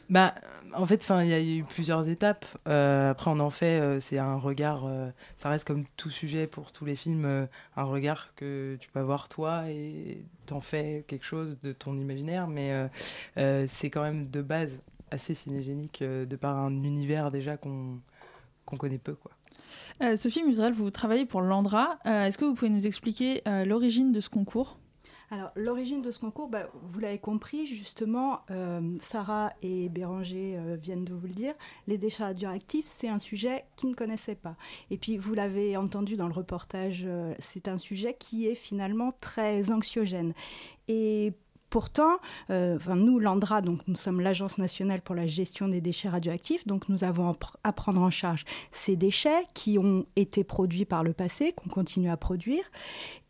[0.09, 0.35] Bah,
[0.75, 2.47] en fait, il y a eu plusieurs étapes.
[2.69, 4.85] Euh, après, on en fait, euh, c'est un regard.
[4.87, 9.01] euh, ça reste comme tout sujet pour tous les films, un regard que tu peux
[9.01, 12.89] avoir toi et t'en fais quelque chose de ton imaginaire, mais
[13.67, 14.79] c'est quand même de base
[15.11, 18.01] assez cinégénique de par un univers déjà qu'on
[18.79, 19.33] connaît peu, quoi.
[20.17, 21.99] Sophie Muserel, vous travaillez pour l'Andra.
[22.05, 24.79] Est-ce que vous pouvez nous expliquer l'origine de ce concours?
[25.31, 30.77] Alors, l'origine de ce concours, bah, vous l'avez compris, justement, euh, Sarah et Béranger euh,
[30.81, 31.55] viennent de vous le dire,
[31.89, 34.57] les déchets radioactifs, c'est un sujet qu'ils ne connaissaient pas.
[34.91, 39.11] Et puis, vous l'avez entendu dans le reportage, euh, c'est un sujet qui est finalement
[39.21, 40.33] très anxiogène.
[41.71, 42.19] Pourtant,
[42.51, 46.89] euh, nous, l'ANDRA, donc nous sommes l'Agence nationale pour la gestion des déchets radioactifs, donc
[46.89, 47.33] nous avons
[47.65, 52.11] à prendre en charge ces déchets qui ont été produits par le passé, qu'on continue
[52.11, 52.65] à produire.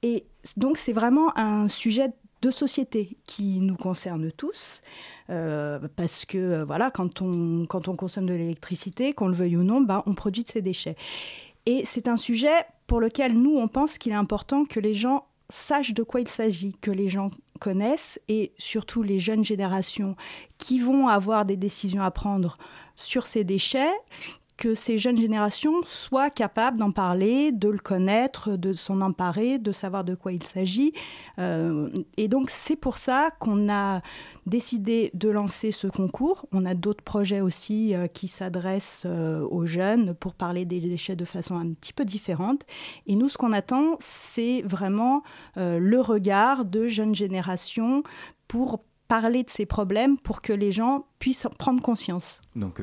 [0.02, 0.26] Et
[0.56, 2.12] donc c'est vraiment un sujet
[2.42, 4.82] de société qui nous concerne tous,
[5.30, 9.80] euh, parce que euh, voilà, quand on, consomme de l'électricité, qu'on le veuille ou non,
[9.80, 10.96] bah, on produit de ces déchets.
[11.64, 12.54] Et c'est un sujet
[12.86, 16.28] pour lequel nous, on pense qu'il est important que les gens sachent de quoi il
[16.28, 17.30] s'agit, que les gens
[17.60, 20.16] connaissent et surtout les jeunes générations
[20.58, 22.54] qui vont avoir des décisions à prendre
[22.96, 23.92] sur ces déchets,
[24.56, 29.72] que ces jeunes générations soient capables d'en parler, de le connaître, de s'en emparer, de
[29.72, 30.92] savoir de quoi il s'agit.
[31.38, 34.00] Euh, et donc c'est pour ça qu'on a
[34.46, 36.46] décidé de lancer ce concours.
[36.52, 41.16] On a d'autres projets aussi euh, qui s'adressent euh, aux jeunes pour parler des déchets
[41.16, 42.62] de façon un petit peu différente.
[43.06, 45.22] Et nous, ce qu'on attend, c'est vraiment
[45.56, 48.02] le regard de jeunes générations
[48.48, 52.40] pour parler de ces problèmes pour que les gens puissent prendre conscience.
[52.54, 52.80] Donc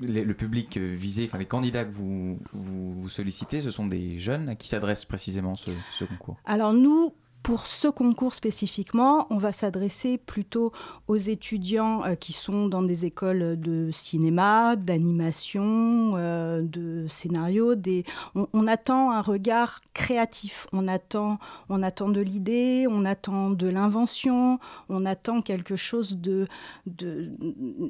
[0.00, 4.48] le public euh, visé, enfin les candidats que vous, vous, sollicitez, ce sont des jeunes
[4.48, 6.36] à qui s'adresse précisément ce, ce concours?
[6.44, 7.14] Alors nous,
[7.44, 10.72] pour ce concours spécifiquement, on va s'adresser plutôt
[11.08, 17.74] aux étudiants euh, qui sont dans des écoles de cinéma, d'animation, euh, de scénario.
[17.74, 18.04] Des...
[18.34, 21.38] On, attend un regard créatif, on attend,
[21.68, 26.48] on attend de l'idée, on attend de l'invention, on attend quelque chose de,
[26.86, 27.30] de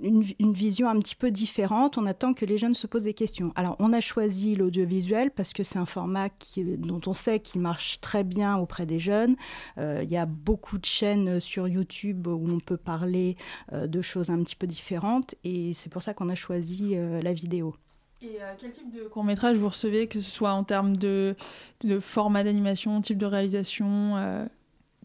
[0.03, 1.97] une, vision un petit peu différente.
[1.97, 3.53] On attend que les jeunes se posent des questions.
[3.55, 7.61] Alors, on a choisi l'audiovisuel parce que c'est un format qui, dont on sait qu'il
[7.61, 9.37] marche très bien auprès des jeunes.
[9.79, 13.37] Euh, il y a beaucoup de chaînes sur YouTube où on peut parler
[13.73, 17.21] euh, de choses un petit peu différentes et c'est pour ça qu'on a choisi euh,
[17.23, 17.75] la vidéo.
[18.23, 21.37] Et quel type de court métrage vous recevez, que ce soit en termes de,
[21.83, 24.49] de format d'animation, type de réalisation,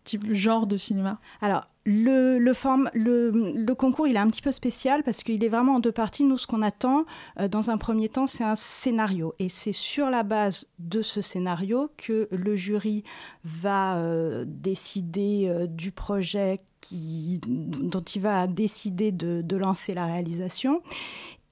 [0.03, 5.03] type genre de cinéma Alors, le, le, le, concours, il est un petit peu spécial
[5.03, 6.23] parce qu'il est vraiment en deux parties.
[6.23, 7.05] Nous, ce qu'on attend,
[7.39, 9.33] euh, dans un premier temps, c'est un scénario.
[9.39, 13.03] Et c'est sur la base de ce scénario que le jury
[13.43, 20.05] va euh, décider euh, du projet qui, dont il va décider de, de lancer la
[20.05, 20.81] réalisation.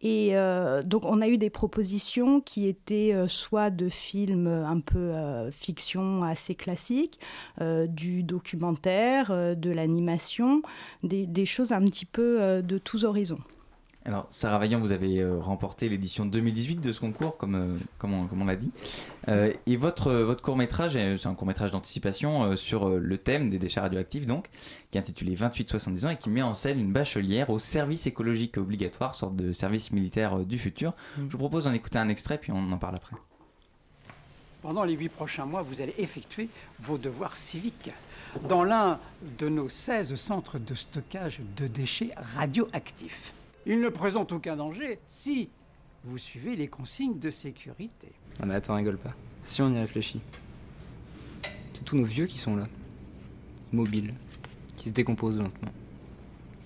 [0.01, 4.79] Et euh, donc on a eu des propositions qui étaient euh, soit de films un
[4.79, 7.19] peu euh, fiction assez classiques,
[7.87, 10.61] du documentaire, de l'animation,
[11.03, 13.39] des, choses un petit peu de tous horizons.
[14.07, 18.13] Alors, Sarah Vaillant, vous avez euh, remporté l'édition 2018 de ce concours, comme, euh, comme
[18.13, 18.71] on, l'a dit.
[19.27, 24.25] Euh, et votre, votre court-métrage, c'est un court-métrage d'anticipation sur le thème des déchets radioactifs,
[24.25, 24.47] donc,
[24.91, 28.57] qui est intitulé 28-70 ans et qui met en scène une bachelière au service écologique
[28.57, 30.93] obligatoire, sorte de service militaire du futur.
[31.17, 31.25] Mm.
[31.27, 33.17] Je vous propose d'en écouter un extrait, puis on en parle après.
[34.61, 36.47] Pendant les huit prochains mois, vous allez effectuer
[36.79, 37.91] vos devoirs civiques
[38.47, 38.99] dans l'un
[39.37, 43.33] de nos 16 centres de stockage de déchets radioactifs.
[43.69, 45.49] Il ne présente aucun danger si
[46.05, 48.13] vous suivez les consignes de sécurité.
[48.39, 49.13] Non mais attends, rigole pas.
[49.43, 50.21] Si on y réfléchit,
[51.73, 52.65] c'est tous nos vieux qui sont là,
[53.73, 54.13] immobiles,
[54.77, 55.73] qui se décomposent lentement.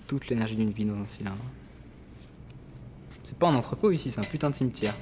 [0.06, 1.42] Toute l'énergie d'une vie dans un cylindre.
[3.24, 4.94] C'est pas un entrepôt ici, c'est un putain de cimetière.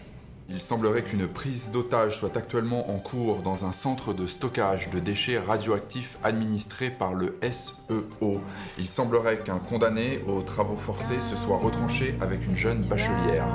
[0.53, 4.99] Il semblerait qu'une prise d'otage soit actuellement en cours dans un centre de stockage de
[4.99, 8.41] déchets radioactifs administré par le SEO.
[8.77, 13.47] Il semblerait qu'un condamné aux travaux forcés se soit retranché avec une jeune bachelière.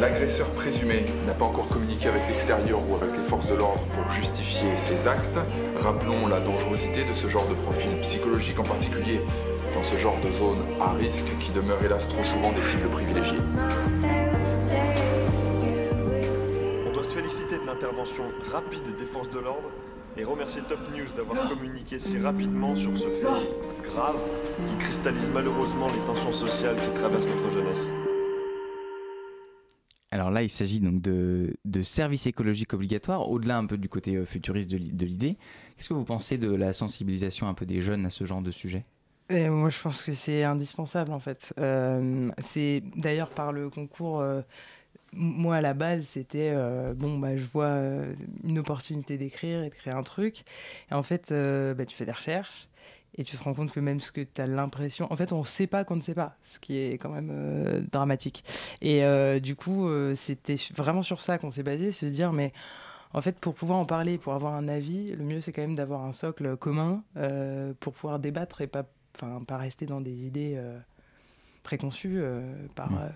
[0.00, 4.10] L'agresseur présumé n'a pas encore communiqué avec l'extérieur ou avec les forces de l'ordre pour
[4.10, 5.38] justifier ses actes.
[5.80, 9.20] Rappelons la dangerosité de ce genre de profil psychologique en particulier
[9.74, 14.21] dans ce genre de zone à risque qui demeure hélas trop souvent des cibles privilégiées.
[17.58, 19.70] De l'intervention rapide des forces de l'ordre
[20.16, 24.18] et remercier Top News d'avoir communiqué si rapidement sur ce fait grave
[24.56, 27.92] qui cristallise malheureusement les tensions sociales qui traversent notre jeunesse.
[30.10, 34.14] Alors là, il s'agit donc de, de services écologiques obligatoires, au-delà un peu du côté
[34.16, 35.36] euh, futuriste de l'idée.
[35.76, 38.50] Qu'est-ce que vous pensez de la sensibilisation un peu des jeunes à ce genre de
[38.50, 38.84] sujet?
[39.30, 41.54] Et moi, je pense que c'est indispensable en fait.
[41.58, 44.42] Euh, c'est d'ailleurs par le concours euh,
[45.14, 49.68] moi, à la base, c'était euh, bon, bah, je vois euh, une opportunité d'écrire et
[49.68, 50.44] de créer un truc.
[50.90, 52.68] Et en fait, euh, bah, tu fais des recherches
[53.18, 55.12] et tu te rends compte que même ce que tu as l'impression.
[55.12, 57.86] En fait, on ne sait pas qu'on ne sait pas, ce qui est quand même
[57.92, 58.42] dramatique.
[58.80, 59.02] Et
[59.40, 62.54] du coup, c'était vraiment sur ça qu'on s'est basé, se dire, mais
[63.12, 65.74] En fait, pour pouvoir en parler, pour avoir un avis, le mieux c'est quand même
[65.74, 67.04] d'avoir un socle commun
[67.80, 68.86] pour pouvoir débattre et pas,
[69.46, 70.58] pas rester dans des idées
[71.62, 72.22] préconçues
[72.74, 72.92] par.
[72.92, 73.12] Mm.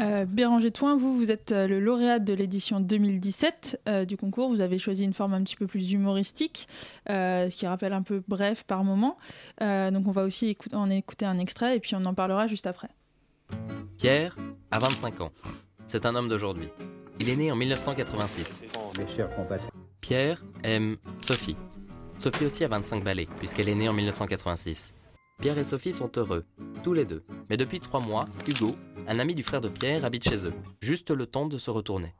[0.00, 4.48] Euh, Béranger Toin, vous, vous êtes euh, le lauréat de l'édition 2017 euh, du concours.
[4.48, 6.68] Vous avez choisi une forme un petit peu plus humoristique,
[7.10, 9.18] euh, qui rappelle un peu bref par moment.
[9.62, 12.66] Euh, donc on va aussi en écouter un extrait et puis on en parlera juste
[12.66, 12.88] après.
[13.96, 14.36] Pierre
[14.70, 15.32] a 25 ans.
[15.86, 16.68] C'est un homme d'aujourd'hui.
[17.20, 18.64] Il est né en 1986.
[20.00, 21.56] Pierre aime Sophie.
[22.18, 24.94] Sophie aussi a 25 balais, puisqu'elle est née en 1986.
[25.40, 26.44] Pierre et Sophie sont heureux,
[26.82, 27.22] tous les deux.
[27.48, 28.74] Mais depuis trois mois, Hugo,
[29.06, 30.52] un ami du frère de Pierre, habite chez eux.
[30.82, 32.12] Juste le temps de se retourner.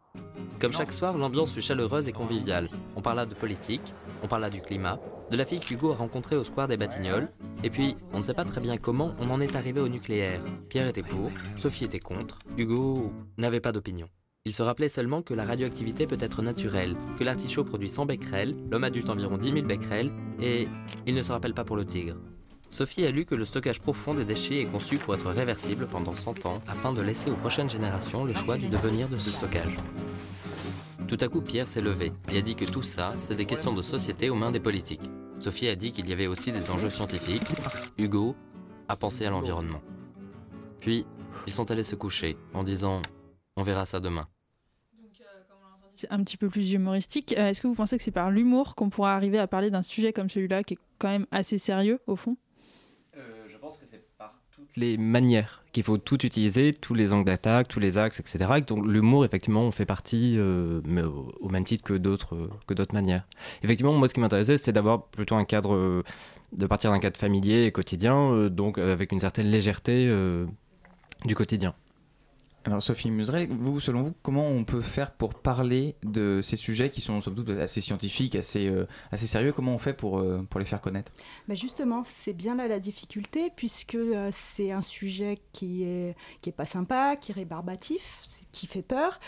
[0.61, 2.69] Comme chaque soir, l'ambiance fut chaleureuse et conviviale.
[2.95, 3.93] On parla de politique,
[4.23, 5.01] on parla du climat,
[5.33, 7.29] de la fille qu'Hugo a rencontrée au square des Batignolles,
[7.65, 10.41] et puis, on ne sait pas très bien comment on en est arrivé au nucléaire.
[10.69, 14.09] Pierre était pour, Sophie était contre, Hugo n'avait pas d'opinion.
[14.45, 18.57] Il se rappelait seulement que la radioactivité peut être naturelle, que l'artichaut produit 100 becquerels,
[18.71, 20.69] l'homme adulte environ 10 000 becquerels, et
[21.07, 22.17] il ne se rappelle pas pour le tigre.
[22.71, 26.15] Sophie a lu que le stockage profond des déchets est conçu pour être réversible pendant
[26.15, 29.77] 100 ans afin de laisser aux prochaines générations le choix du devenir de ce stockage.
[31.07, 33.73] Tout à coup, Pierre s'est levé et a dit que tout ça, c'est des questions
[33.73, 35.11] de société aux mains des politiques.
[35.41, 37.47] Sophie a dit qu'il y avait aussi des enjeux scientifiques.
[37.97, 38.37] Hugo
[38.89, 39.81] a pensé à l'environnement.
[40.81, 41.07] Puis,
[41.47, 43.01] ils sont allés se coucher en disant
[43.57, 44.29] On verra ça demain.
[45.95, 47.35] C'est un petit peu plus humoristique.
[47.37, 49.83] Euh, Est-ce que vous pensez que c'est par l'humour qu'on pourra arriver à parler d'un
[49.83, 52.37] sujet comme celui-là, qui est quand même assez sérieux au fond
[53.15, 54.41] Je pense que c'est par
[54.77, 58.51] les manières qu'il faut tout utiliser, tous les angles d'attaque, tous les axes, etc.
[58.57, 62.51] Et donc l'humour, effectivement, on fait partie, euh, mais au, même titre que d'autres euh,
[62.67, 63.27] que d'autres manières.
[63.63, 66.03] Effectivement, moi, ce qui m'intéressait, c'était d'avoir plutôt un cadre, euh,
[66.53, 70.11] de partir d'un cadre familier et quotidien, donc avec une certaine légèreté
[71.27, 71.75] du quotidien.
[72.69, 76.91] Alors Sophie Muserel, vous, selon vous, comment on peut faire pour parler de ces sujets
[76.91, 79.55] qui sont somme toute assez scientifiques, assez, euh, assez sérieux?
[79.55, 81.11] Comment on fait pour, euh, pour les faire connaître?
[81.49, 86.51] Bah justement, c'est bien là la difficulté, puisque euh, c'est un sujet qui est, qui
[86.51, 88.21] est pas sympa, qui est rébarbatif,
[88.53, 89.19] qui fait peur,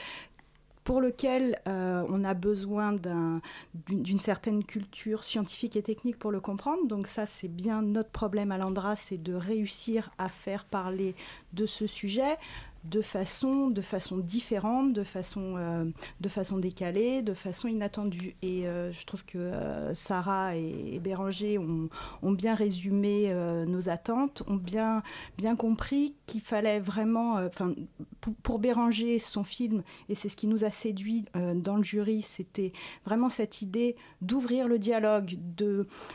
[0.85, 3.41] pour lequel on a besoin d'un-
[3.87, 6.87] d'une d'une certaine culture scientifique et technique pour le comprendre.
[6.89, 11.15] Donc ça, c'est bien notre problème à l'Andra, c'est de réussir à faire parler
[11.53, 12.37] de ce sujet
[12.85, 15.85] de façon, de façon différente, de façon, euh,
[16.21, 18.37] de façon décalée, de façon inattendue.
[18.43, 21.89] Et euh, je trouve que euh, Sarah et, et Béranger ont,
[22.33, 23.35] bien résumé
[23.67, 25.03] nos attentes, ont bien,
[25.37, 27.75] bien compris qu'il fallait vraiment, enfin,
[28.21, 32.23] pour, pour Béranger, son film, et c'est ce qui nous a séduit dans le jury,
[32.23, 32.73] c'était
[33.05, 35.39] vraiment cette idée d'ouvrir le dialogue,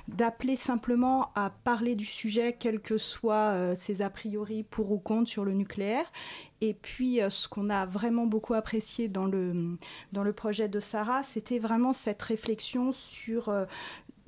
[0.07, 5.29] d'appeler simplement à parler du sujet, quels que soient ses a priori pour ou contre
[5.29, 6.05] sur le nucléaire.
[6.61, 9.77] Et puis, euh, ce qu'on a vraiment beaucoup apprécié dans le,
[10.13, 13.65] dans le projet de Sarah, c'était vraiment cette réflexion sur euh,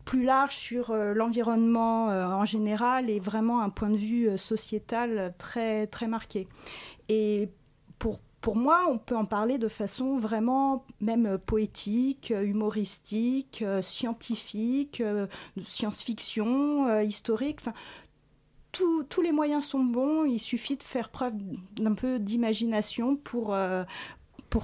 [0.03, 5.87] plus large sur euh, l'environnement en général et vraiment un point de vue sociétal très,
[5.87, 6.47] très marqué.
[7.09, 7.49] Et
[7.99, 15.03] pour, pour moi, on peut en parler de façon vraiment même poétique, humoristique, scientifique,
[15.61, 17.61] science-fiction, historique.
[18.71, 21.33] Tous- les moyens sont bons, il suffit de faire preuve
[21.75, 23.83] d'un peu d'imagination pour, euh,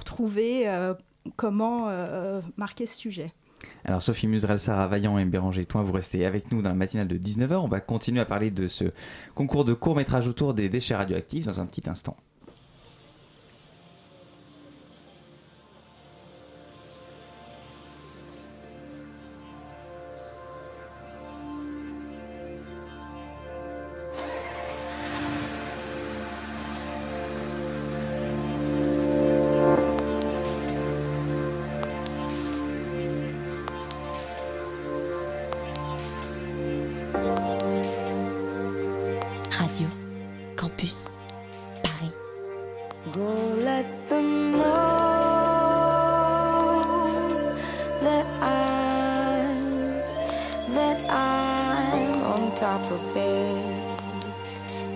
[0.04, 0.94] trouver euh,
[1.36, 3.32] comment euh, marquer ce sujet.
[3.84, 7.08] Alors Sophie Muserel, Sarah Vaillant et Béranger Toin, vous restez avec nous dans la matinale
[7.08, 7.54] de 19h.
[7.56, 8.84] On va continuer à parler de ce
[9.34, 12.16] concours de court-métrage autour des déchets radioactifs dans un petit instant.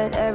[0.00, 0.30] let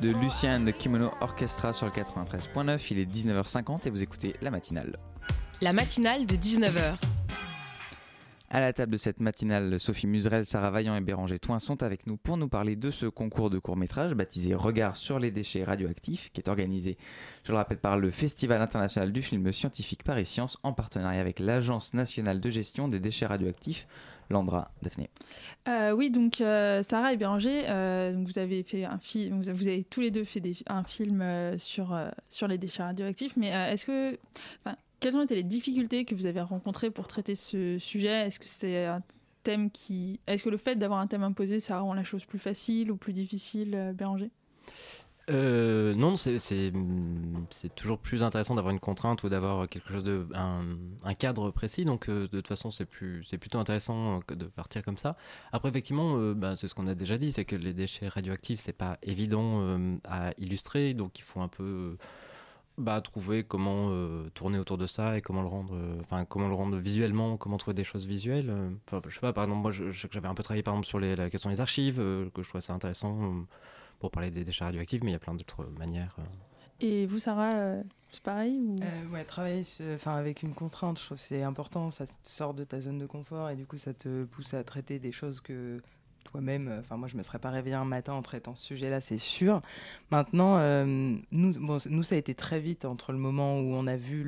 [0.00, 4.50] de Lucien de Kimono Orchestra sur le 93.9, il est 19h50 et vous écoutez la
[4.50, 4.96] matinale.
[5.60, 6.96] La matinale de 19h,
[8.50, 12.06] à la table de cette matinale, Sophie Muserel, Sarah Vaillant et Béranger Toin sont avec
[12.06, 16.30] nous pour nous parler de ce concours de court-métrage baptisé Regard sur les déchets radioactifs,
[16.32, 16.96] qui est organisé,
[17.44, 21.40] je le rappelle, par le Festival international du film scientifique Paris Science en partenariat avec
[21.40, 23.86] l'Agence nationale de gestion des déchets radioactifs,
[24.30, 25.10] Landra, Daphné.
[25.68, 28.64] Euh, oui, donc euh, Sarah et Béranger, euh, vous avez
[29.84, 31.22] tous les deux fait un film
[31.58, 31.94] sur,
[32.30, 34.18] sur les déchets radioactifs, mais est-ce que,
[35.00, 38.26] quelles ont été les difficultés que vous avez rencontrées pour traiter ce sujet?
[38.26, 39.02] Est-ce que c'est un
[39.42, 42.38] thème qui, est-ce que le fait d'avoir un thème imposé, ça rend la chose plus
[42.38, 44.30] facile ou plus difficile, Béranger?
[45.30, 46.72] Euh, non, c'est
[47.74, 51.84] toujours plus intéressant d'avoir une contrainte ou d'avoir quelque chose de un, cadre précis.
[51.84, 55.16] Donc euh, de toute façon, c'est plutôt intéressant de partir comme ça.
[55.52, 58.60] Après, effectivement, euh, bah, c'est ce qu'on a déjà dit, c'est que les déchets radioactifs,
[58.60, 61.96] c'est pas évident à illustrer, donc il faut un peu
[62.78, 63.90] bah, trouver comment
[64.34, 67.74] tourner autour de ça et comment le rendre, enfin comment le rendre visuellement, comment trouver
[67.74, 68.52] des choses visuelles.
[68.86, 71.16] Enfin, je sais pas, par exemple, moi, j'avais un peu travaillé par exemple sur les,
[71.16, 73.46] la question des archives, que je trouvais ça intéressant
[73.98, 76.16] pour parler des déchets radioactifs, mais il y a plein d'autres manières.
[76.18, 76.22] Euh.
[76.80, 78.76] Et vous, Sarah, euh, c'est pareil ou...
[78.80, 79.64] Euh, ouais, travailler
[79.94, 81.90] enfin, avec une contrainte, je trouve que c'est important.
[81.90, 84.62] Ça te sort de ta zone de confort et du coup, ça te pousse à
[84.62, 85.80] traiter des choses que
[86.24, 89.18] toi-même, enfin moi je me serais pas réveillé un matin en traitant ce sujet-là, c'est
[89.18, 89.60] sûr.
[90.10, 93.96] Maintenant, nous, bon, nous ça a été très vite entre le moment où on a
[93.96, 94.24] vu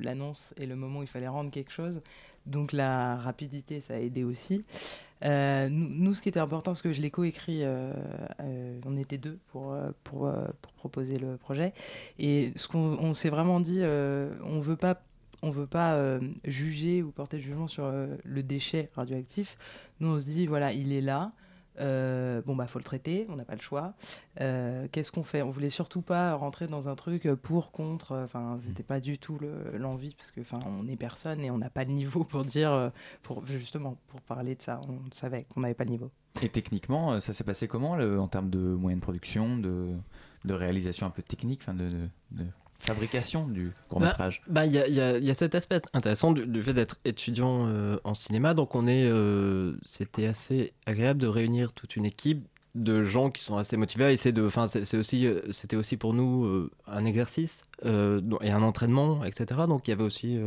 [0.00, 2.00] l'annonce et le moment où il fallait rendre quelque chose.
[2.46, 4.64] Donc la rapidité, ça a aidé aussi.
[5.24, 7.92] Euh, nous, ce qui était important, parce que je l'ai coécrit, euh,
[8.40, 9.76] euh, on était deux pour,
[10.76, 11.72] proposer le projet.
[12.18, 14.62] Et ce qu'on s'est vraiment dit, on
[15.44, 17.90] on veut pas juger ou porter le jugement sur
[18.24, 19.56] le déchet radioactif.
[20.02, 21.32] Nous, on se dit, voilà, il est là.
[21.80, 23.94] Euh, bon bah faut le traiter, on n'a pas le choix.
[24.40, 25.40] Euh, qu'est-ce qu'on fait?
[25.40, 28.14] On voulait surtout pas rentrer dans un truc pour contre.
[28.24, 29.38] Enfin c'était pas du tout
[29.72, 32.72] l'envie parce que enfin on est personne et on n'a pas le niveau pour dire
[32.72, 32.90] euh,
[33.22, 34.82] pour justement pour parler de ça.
[34.86, 36.10] On savait qu'on n'avait pas le niveau.
[36.42, 39.96] Et techniquement ça s'est passé comment en termes de moyens de production, de,
[40.44, 41.88] réalisation un peu technique, de,
[42.32, 42.46] de
[42.82, 46.62] fabrication du court métrage Bah, il bah, y, a, y, a, cet aspect intéressant du,
[46.62, 48.54] fait d'être étudiant euh, en cinéma.
[48.54, 53.44] Donc, on est, euh, c'était assez agréable de réunir toute une équipe de gens qui
[53.44, 54.12] sont assez motivés.
[54.12, 59.24] Et de, enfin, c'est aussi, euh, c'était aussi pour nous un exercice et un entraînement,
[59.24, 59.60] etc.
[59.68, 60.38] Donc, il y avait aussi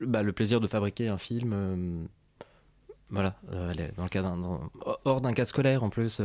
[0.00, 2.08] bah, le plaisir de fabriquer un film.
[3.10, 3.36] Voilà,
[3.96, 4.22] dans le cas
[5.04, 6.18] hors d'un cas scolaire en plus,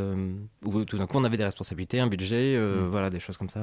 [0.63, 2.87] où tout d'un coup on avait des responsabilités, un budget, mm.
[2.89, 3.61] voilà, des choses comme ça.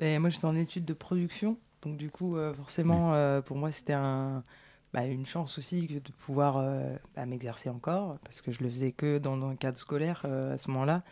[0.00, 1.56] Ben, moi, j'étais en études de production.
[1.82, 4.44] Donc, du coup, euh, forcément, euh, pour moi, c'était un,
[4.92, 8.92] bah, une chance aussi de pouvoir euh, bah, m'exercer encore, parce que je le faisais
[8.92, 11.02] que dans, un cadre scolaire à ce moment-là.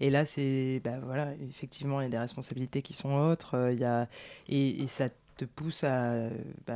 [0.00, 3.70] Et là, c'est, bah, voilà, effectivement, il y a des responsabilités qui sont autres.
[3.72, 4.08] Il y a,
[4.48, 6.28] et, ça te pousse à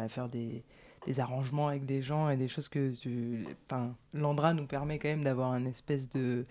[0.09, 0.63] faire des,
[1.07, 3.45] des, arrangements avec des gens et des choses que tu.
[3.65, 6.47] Enfin, l'Andra nous permet quand même d'avoir un espèce de.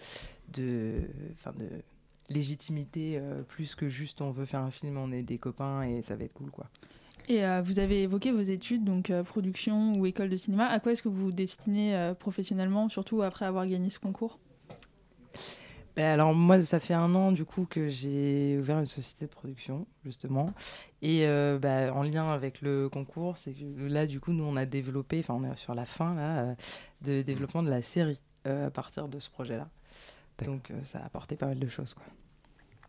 [0.54, 1.02] de,
[1.58, 1.70] de
[2.30, 6.02] légitimité euh, plus que juste on veut faire un film, on est des copains et
[6.02, 6.66] ça va être cool quoi.
[7.28, 10.68] Et euh, vous avez évoqué vos études, donc euh, production ou école de cinéma.
[10.68, 14.40] À quoi est-ce que vous vous destinez professionnellement, surtout après avoir gagné ce concours?
[15.96, 19.32] Ben alors moi, ça fait un an du coup que j'ai ouvert une société de
[19.32, 20.54] production justement,
[21.02, 24.66] et ben, en lien avec le concours, c'est que là du coup nous on a
[24.66, 26.56] développé, enfin on est sur la fin là,
[27.02, 29.70] de développement de la série à partir de ce projet-là.
[30.44, 31.94] Donc euh, ça a apporté pas mal de choses.
[31.94, 32.04] Quoi.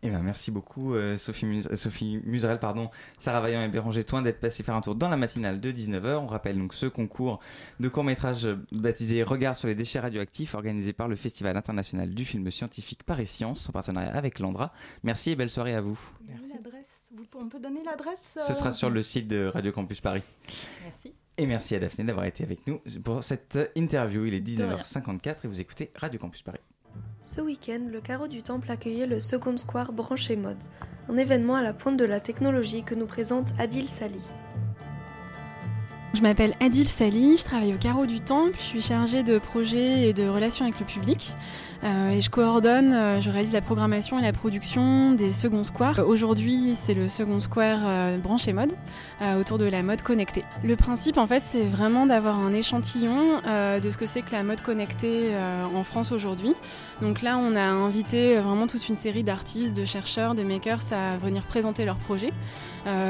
[0.03, 4.39] Eh bien, merci beaucoup euh, Sophie, Sophie Muserel, pardon, Sarah Vaillant et Béranger Toin d'être
[4.39, 6.17] passés faire un tour dans la matinale de 19h.
[6.17, 7.39] On rappelle donc ce concours
[7.79, 12.49] de court-métrage baptisé Regard sur les déchets radioactifs organisé par le Festival international du film
[12.51, 14.71] scientifique Paris Science en partenariat avec Landra.
[15.03, 15.99] Merci et belle soirée à vous.
[16.27, 16.53] Merci.
[17.39, 20.23] On peut donner l'adresse Ce sera euh, sur le site de Radio Campus Paris.
[20.83, 21.13] Merci.
[21.37, 24.25] Et merci à Daphné d'avoir été avec nous pour cette interview.
[24.25, 26.59] Il est 19h54 et vous écoutez Radio Campus Paris.
[27.23, 30.63] Ce week-end, le Carreau du Temple accueillait le Second Square Branché Mode,
[31.09, 34.21] un événement à la pointe de la technologie que nous présente Adil Sali.
[36.13, 40.07] Je m'appelle Adil Sali, je travaille au Carreau du Temple, je suis chargée de projets
[40.07, 41.35] et de relations avec le public.
[41.83, 45.99] Euh, et je coordonne, euh, je réalise la programmation et la production des Second Square.
[46.07, 48.73] Aujourd'hui, c'est le Second Square euh, branché mode,
[49.39, 50.43] autour de la mode connectée.
[50.63, 54.43] Le principe, en fait, c'est vraiment d'avoir un échantillon de ce que c'est que la
[54.43, 55.31] mode connectée
[55.73, 56.53] en France aujourd'hui.
[57.01, 61.17] Donc là, on a invité vraiment toute une série d'artistes, de chercheurs, de makers à
[61.17, 62.31] venir présenter leurs projets.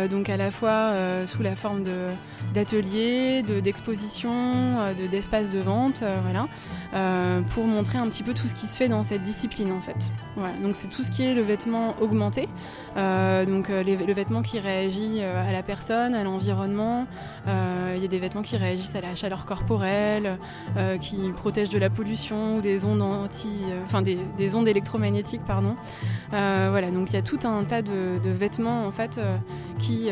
[0.10, 0.91] donc à la fois
[1.26, 1.84] sous la forme
[2.54, 6.48] d'ateliers d'ateliers, d'expositions, de, d'espaces de vente, voilà,
[7.50, 10.12] pour montrer un petit peu tout ce qui se fait dans cette discipline en fait.
[10.62, 12.48] Donc c'est tout ce qui est le vêtement augmenté,
[12.96, 17.08] donc le vêtement qui réagit à la personne, à l'environnement.
[17.48, 20.38] Il y a des vêtements qui réagissent à la chaleur corporelle,
[21.00, 23.50] qui protègent de la pollution ou des ondes anti,
[23.86, 25.76] enfin des, des, ondes électromagnétiques, pardon.
[26.32, 29.20] voilà, donc il y a tout un tas de, de vêtements en fait
[29.80, 30.10] qui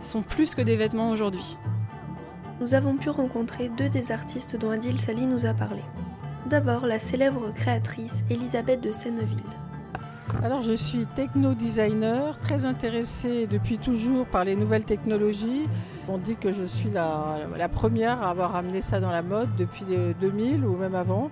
[0.00, 1.56] sont plus que des vêtements aujourd'hui.
[2.64, 5.82] Nous avons pu rencontrer deux des artistes dont Adil Sali nous a parlé.
[6.46, 9.36] D'abord, la célèbre créatrice Elisabeth de Senneville.
[10.42, 15.68] Alors, je suis techno-designer, très intéressée depuis toujours par les nouvelles technologies.
[16.08, 19.84] On dit que je suis la, première à avoir amené ça dans la mode depuis
[20.18, 21.30] 2000 ou même avant.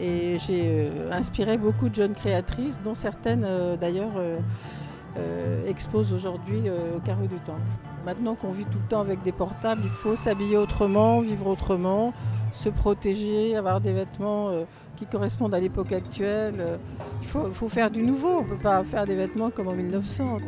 [0.00, 6.64] Et j'ai euh, inspiré beaucoup de jeunes créatrices, dont certaines euh, d'ailleurs euh, exposent aujourd'hui
[6.96, 7.87] au Carreau du Temple.
[8.04, 12.12] Maintenant qu'on vit tout le temps avec des portables, il faut s'habiller autrement, vivre autrement,
[12.52, 14.50] se protéger, avoir des vêtements
[14.96, 16.78] qui correspondent à l'époque actuelle.
[17.20, 19.74] Il faut, faut, faire du nouveau, on ne peut pas faire des vêtements comme en
[19.74, 20.38] 1900.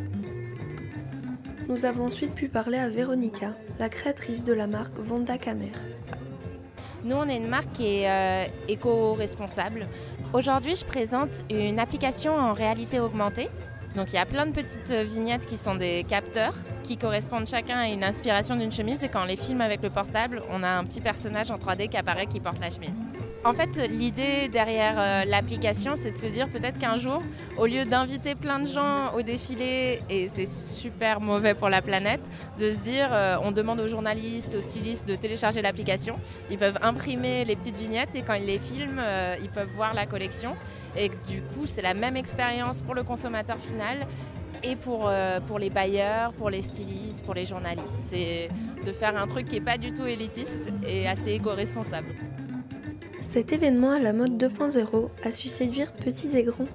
[1.70, 5.70] Nous avons ensuite pu parler à Véronica, la créatrice de la marque Vonda Camer.
[7.04, 9.86] Nous, on est une marque qui est euh, éco-responsable.
[10.32, 13.48] Aujourd'hui, je présente une application en réalité augmentée.
[13.94, 16.54] Donc, il y a plein de petites vignettes qui sont des capteurs
[16.90, 19.04] qui correspondent chacun à une inspiration d'une chemise.
[19.04, 21.88] Et quand on les filme avec le portable, on a un petit personnage en 3D
[21.88, 23.04] qui apparaît qui porte la chemise.
[23.44, 27.22] En fait, l'idée derrière euh, l'application, c'est de se dire peut-être qu'un jour,
[27.56, 32.28] au lieu d'inviter plein de gens au défilé, et c'est super mauvais pour la planète,
[32.58, 36.16] de se dire euh, on demande aux journalistes, aux stylistes de télécharger l'application.
[36.50, 39.94] Ils peuvent imprimer les petites vignettes et quand ils les filment, euh, ils peuvent voir
[39.94, 40.56] la collection.
[40.96, 44.08] Et du coup, c'est la même expérience pour le consommateur final
[44.62, 45.10] et pour,
[45.46, 48.00] pour les bailleurs, pour les stylistes, pour les journalistes.
[48.02, 48.48] C'est
[48.84, 52.08] de faire un truc qui n'est pas du tout élitiste et assez éco-responsable.
[53.32, 56.66] Cet événement à la mode 2.0 a su séduire petits et grands.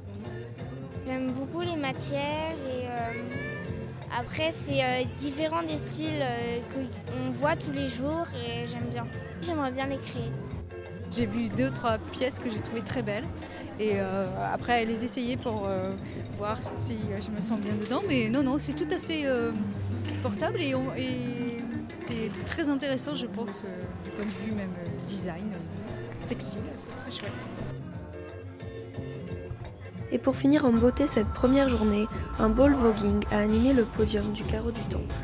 [1.05, 7.57] J'aime beaucoup les matières et euh, après c'est euh, différent des styles euh, qu'on voit
[7.57, 9.05] tous les jours et j'aime bien.
[9.41, 10.31] J'aimerais bien les créer.
[11.15, 13.25] J'ai vu deux trois pièces que j'ai trouvées très belles
[13.79, 13.99] et
[14.53, 15.69] après les essayer pour
[16.37, 18.01] voir si je me sens bien dedans.
[18.07, 19.25] Mais non non c'est tout à fait
[20.21, 23.63] portable et, et c'est très intéressant je pense
[24.03, 24.75] du point de vue même
[25.07, 25.51] design
[26.27, 27.49] textile, c'est très chouette.
[30.11, 32.07] Et pour finir en beauté cette première journée,
[32.39, 35.15] un ball voguing a animé le podium du carreau du temple.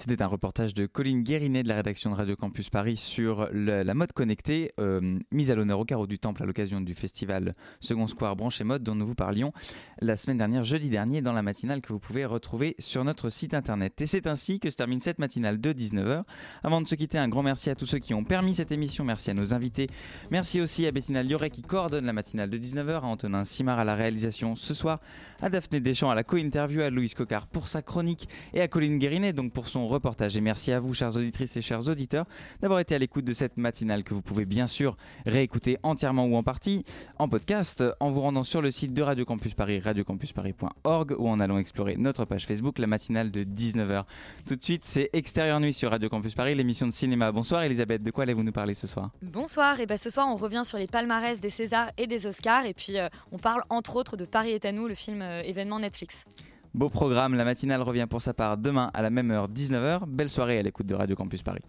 [0.00, 3.92] C'était un reportage de Colline Guérinet de la rédaction de Radio Campus Paris sur la
[3.92, 8.06] mode connectée, euh, mise à l'honneur au carreau du Temple à l'occasion du festival Second
[8.06, 9.52] Square Branche et Mode dont nous vous parlions
[10.00, 13.52] la semaine dernière, jeudi dernier, dans la matinale que vous pouvez retrouver sur notre site
[13.52, 14.00] internet.
[14.00, 16.22] Et c'est ainsi que se termine cette matinale de 19h.
[16.62, 19.04] Avant de se quitter, un grand merci à tous ceux qui ont permis cette émission.
[19.04, 19.88] Merci à nos invités.
[20.30, 23.84] Merci aussi à Bettina Lioret qui coordonne la matinale de 19h, à Antonin Simard à
[23.84, 24.98] la réalisation ce soir,
[25.42, 28.98] à Daphné Deschamps à la co-interview, à Louise Cocard pour sa chronique et à Colline
[28.98, 30.36] Guérinet donc pour son reportage.
[30.36, 32.26] Et merci à vous, chères auditrices et chers auditeurs,
[32.62, 36.36] d'avoir été à l'écoute de cette matinale que vous pouvez bien sûr réécouter entièrement ou
[36.36, 36.84] en partie
[37.18, 41.40] en podcast en vous rendant sur le site de Radio Campus Paris, radiocampusparis.org ou en
[41.40, 44.04] allant explorer notre page Facebook, la matinale de 19h.
[44.46, 47.32] Tout de suite, c'est Extérieur Nuit sur Radio Campus Paris, l'émission de cinéma.
[47.32, 49.10] Bonsoir Elisabeth, de quoi allez-vous nous parler ce soir?
[49.22, 52.66] Bonsoir, et bien ce soir on revient sur les palmarès des Césars et des Oscars
[52.66, 55.42] et puis euh, on parle entre autres de Paris est à nous, le film euh,
[55.42, 56.24] événement Netflix.
[56.72, 60.06] Beau programme, la matinale revient pour sa part demain à la même heure, 19h.
[60.06, 61.64] Belle soirée à l'écoute de Radio Campus Paris.